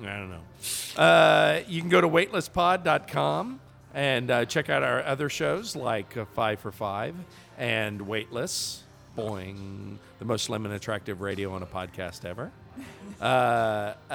I 0.00 0.04
don't 0.04 0.30
know. 0.30 1.02
Uh, 1.02 1.60
you 1.66 1.80
can 1.80 1.90
go 1.90 2.00
to 2.00 2.08
weightlesspod.com 2.08 3.60
and 3.94 4.30
uh, 4.30 4.44
check 4.44 4.70
out 4.70 4.82
our 4.82 5.02
other 5.04 5.28
shows 5.28 5.74
like 5.74 6.16
uh, 6.16 6.24
Five 6.34 6.60
for 6.60 6.72
Five 6.72 7.14
and 7.56 8.02
Weightless. 8.02 8.84
Boing. 9.16 9.96
The 10.20 10.24
most 10.24 10.44
slim 10.44 10.64
and 10.64 10.74
attractive 10.74 11.20
radio 11.20 11.52
on 11.52 11.62
a 11.62 11.66
podcast 11.66 12.24
ever. 12.24 12.50
Uh, 13.20 13.94
uh, 14.08 14.14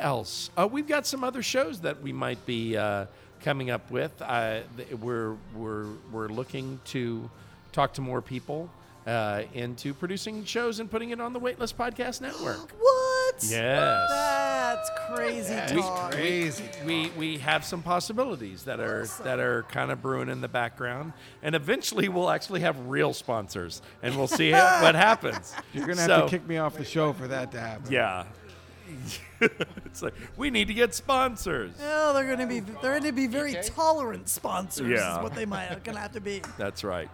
else? 0.00 0.50
Uh, 0.56 0.68
we've 0.70 0.88
got 0.88 1.06
some 1.06 1.22
other 1.22 1.42
shows 1.42 1.80
that 1.80 2.02
we 2.02 2.12
might 2.12 2.44
be 2.46 2.76
uh, 2.76 3.06
coming 3.42 3.70
up 3.70 3.90
with. 3.90 4.12
Uh, 4.20 4.60
we're, 5.00 5.36
we're, 5.54 5.86
we're 6.12 6.28
looking 6.28 6.80
to 6.86 7.30
talk 7.72 7.94
to 7.94 8.00
more 8.00 8.20
people 8.20 8.68
uh, 9.06 9.42
into 9.54 9.94
producing 9.94 10.44
shows 10.44 10.80
and 10.80 10.90
putting 10.90 11.10
it 11.10 11.20
on 11.20 11.32
the 11.32 11.38
Weightless 11.38 11.72
Podcast 11.72 12.20
Network. 12.20 12.72
What? 13.30 13.44
Yes. 13.48 14.10
That's 14.10 14.90
crazy 15.14 15.54
talk. 15.80 16.12
Crazy. 16.12 16.64
we 16.84 17.10
we 17.16 17.38
have 17.38 17.64
some 17.64 17.80
possibilities 17.80 18.64
that 18.64 18.80
are 18.80 19.06
that 19.22 19.38
are 19.38 19.62
kind 19.64 19.92
of 19.92 20.02
brewing 20.02 20.28
in 20.28 20.40
the 20.40 20.48
background, 20.48 21.12
and 21.42 21.54
eventually 21.54 22.08
we'll 22.08 22.28
actually 22.28 22.60
have 22.60 22.88
real 22.88 23.12
sponsors, 23.14 23.82
and 24.02 24.16
we'll 24.16 24.26
see 24.26 24.50
what 24.50 24.94
happens. 24.96 25.54
You're 25.72 25.86
gonna 25.86 26.00
have 26.02 26.24
to 26.24 26.28
kick 26.28 26.46
me 26.46 26.58
off 26.58 26.76
the 26.76 26.84
show 26.84 27.12
for 27.12 27.28
that 27.28 27.52
to 27.52 27.60
happen. 27.60 27.92
Yeah. 27.92 28.24
it's 29.90 30.02
like 30.02 30.14
we 30.36 30.50
need 30.50 30.68
to 30.68 30.74
get 30.74 30.94
sponsors. 30.94 31.72
Oh, 31.82 32.12
they're 32.14 32.24
going 32.26 32.38
to 32.38 32.46
be 32.46 32.60
they're 32.60 32.92
going 32.98 33.02
to 33.04 33.12
be 33.12 33.26
very 33.26 33.54
tolerant 33.62 34.28
sponsors. 34.28 34.88
Yeah. 34.88 35.16
Is 35.18 35.22
what 35.22 35.34
they 35.34 35.44
might 35.46 35.82
going 35.84 35.96
to 35.96 36.00
have 36.00 36.12
to 36.12 36.20
be. 36.20 36.42
That's 36.58 36.84
right. 36.84 37.10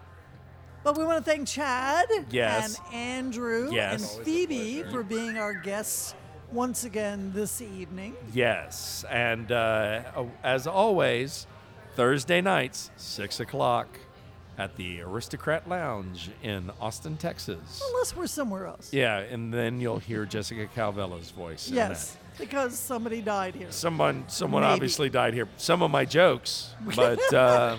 But 0.85 0.97
we 0.97 1.05
want 1.05 1.25
to 1.25 1.29
thank 1.29 1.49
Chad 1.49 2.07
Yes. 2.31 2.79
and 2.93 2.95
Andrew 2.95 3.71
Yes. 3.73 4.17
and 4.17 4.25
Phoebe 4.25 4.85
for 4.85 5.03
being 5.03 5.37
our 5.37 5.53
guests 5.53 6.15
once 6.53 6.85
again 6.85 7.33
this 7.35 7.61
evening. 7.61 8.15
Yes, 8.33 9.05
and 9.11 9.51
uh, 9.51 10.03
as 10.45 10.69
always, 10.69 11.49
Thursday 11.97 12.41
nights, 12.41 12.93
six 12.97 13.41
o'clock, 13.41 13.89
at 14.59 14.77
the 14.77 15.01
Aristocrat 15.01 15.69
Lounge 15.69 16.31
in 16.45 16.71
Austin, 16.81 17.17
Texas. 17.17 17.83
Unless 17.91 18.15
we're 18.15 18.29
somewhere 18.29 18.67
else. 18.67 18.93
Yeah, 18.93 19.19
and 19.19 19.53
then 19.53 19.81
you'll 19.81 19.99
hear 19.99 20.25
Jessica 20.25 20.69
Calvella's 20.73 21.31
voice. 21.33 21.69
in 21.69 21.75
Yes, 21.75 22.13
that. 22.13 22.21
Because 22.39 22.79
somebody 22.79 23.21
died 23.21 23.55
here. 23.55 23.71
Someone, 23.71 24.25
someone 24.29 24.63
Maybe. 24.63 24.73
obviously 24.73 25.11
died 25.11 25.35
here. 25.35 25.49
Some 25.57 25.83
of 25.83 25.91
my 25.91 26.05
jokes, 26.05 26.75
but 26.97 27.33
uh, 27.33 27.77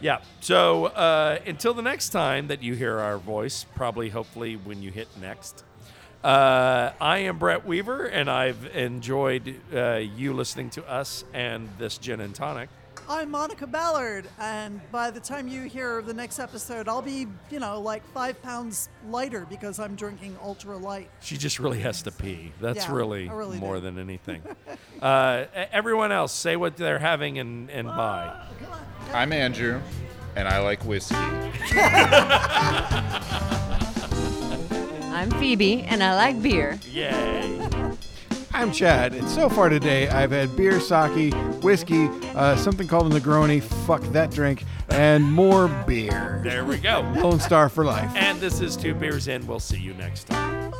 yeah. 0.00 0.20
So 0.40 0.86
uh, 0.86 1.38
until 1.46 1.74
the 1.74 1.82
next 1.82 2.10
time 2.10 2.48
that 2.48 2.62
you 2.62 2.74
hear 2.74 2.98
our 2.98 3.18
voice, 3.18 3.64
probably, 3.74 4.08
hopefully, 4.08 4.56
when 4.56 4.82
you 4.82 4.90
hit 4.90 5.08
next. 5.20 5.64
Uh, 6.22 6.92
I 7.00 7.18
am 7.18 7.38
Brett 7.38 7.66
Weaver, 7.66 8.04
and 8.04 8.30
I've 8.30 8.66
enjoyed 8.76 9.54
uh, 9.74 9.94
you 9.94 10.34
listening 10.34 10.68
to 10.70 10.84
us 10.86 11.24
and 11.32 11.66
this 11.78 11.96
gin 11.96 12.20
and 12.20 12.34
tonic. 12.34 12.68
I'm 13.08 13.30
Monica 13.30 13.66
Ballard, 13.66 14.28
and 14.38 14.80
by 14.92 15.10
the 15.10 15.18
time 15.18 15.48
you 15.48 15.62
hear 15.62 16.00
the 16.00 16.14
next 16.14 16.38
episode, 16.38 16.88
I'll 16.88 17.02
be, 17.02 17.26
you 17.50 17.58
know, 17.58 17.80
like 17.80 18.04
five 18.12 18.40
pounds 18.40 18.88
lighter 19.08 19.46
because 19.50 19.80
I'm 19.80 19.96
drinking 19.96 20.36
ultra 20.40 20.76
light. 20.76 21.10
She 21.20 21.36
just 21.36 21.58
really 21.58 21.80
has 21.80 22.02
to 22.02 22.12
pee. 22.12 22.52
That's 22.60 22.84
Yeah, 22.86 22.94
really, 22.94 23.28
really 23.28 23.58
more 23.58 23.76
do. 23.76 23.80
than 23.80 23.98
anything. 23.98 24.42
uh, 25.02 25.44
everyone 25.72 26.12
else, 26.12 26.32
say 26.32 26.54
what 26.56 26.76
they're 26.76 27.00
having 27.00 27.38
and, 27.38 27.68
and 27.70 27.88
buy. 27.88 28.46
I'm 29.12 29.32
Andrew, 29.32 29.80
and 30.36 30.46
I 30.46 30.60
like 30.60 30.84
whiskey. 30.84 31.16
I'm 35.12 35.30
Phoebe, 35.32 35.82
and 35.82 36.00
I 36.02 36.14
like 36.14 36.40
beer. 36.40 36.78
Yay. 36.88 37.68
I'm 38.52 38.72
Chad, 38.72 39.14
and 39.14 39.28
so 39.28 39.48
far 39.48 39.68
today 39.68 40.08
I've 40.08 40.32
had 40.32 40.56
beer, 40.56 40.80
sake, 40.80 41.32
whiskey, 41.62 42.08
uh, 42.34 42.56
something 42.56 42.88
called 42.88 43.12
a 43.12 43.20
Negroni, 43.20 43.62
fuck 43.62 44.02
that 44.12 44.30
drink, 44.30 44.64
and 44.88 45.24
more 45.24 45.68
beer. 45.86 46.40
There 46.42 46.64
we 46.64 46.78
go. 46.78 47.00
Lone 47.16 47.38
Star 47.38 47.68
for 47.68 47.84
life. 47.84 48.10
And 48.16 48.40
this 48.40 48.60
is 48.60 48.76
Two 48.76 48.94
Beers 48.94 49.28
In. 49.28 49.46
We'll 49.46 49.60
see 49.60 49.78
you 49.78 49.94
next 49.94 50.24
time. 50.24 50.74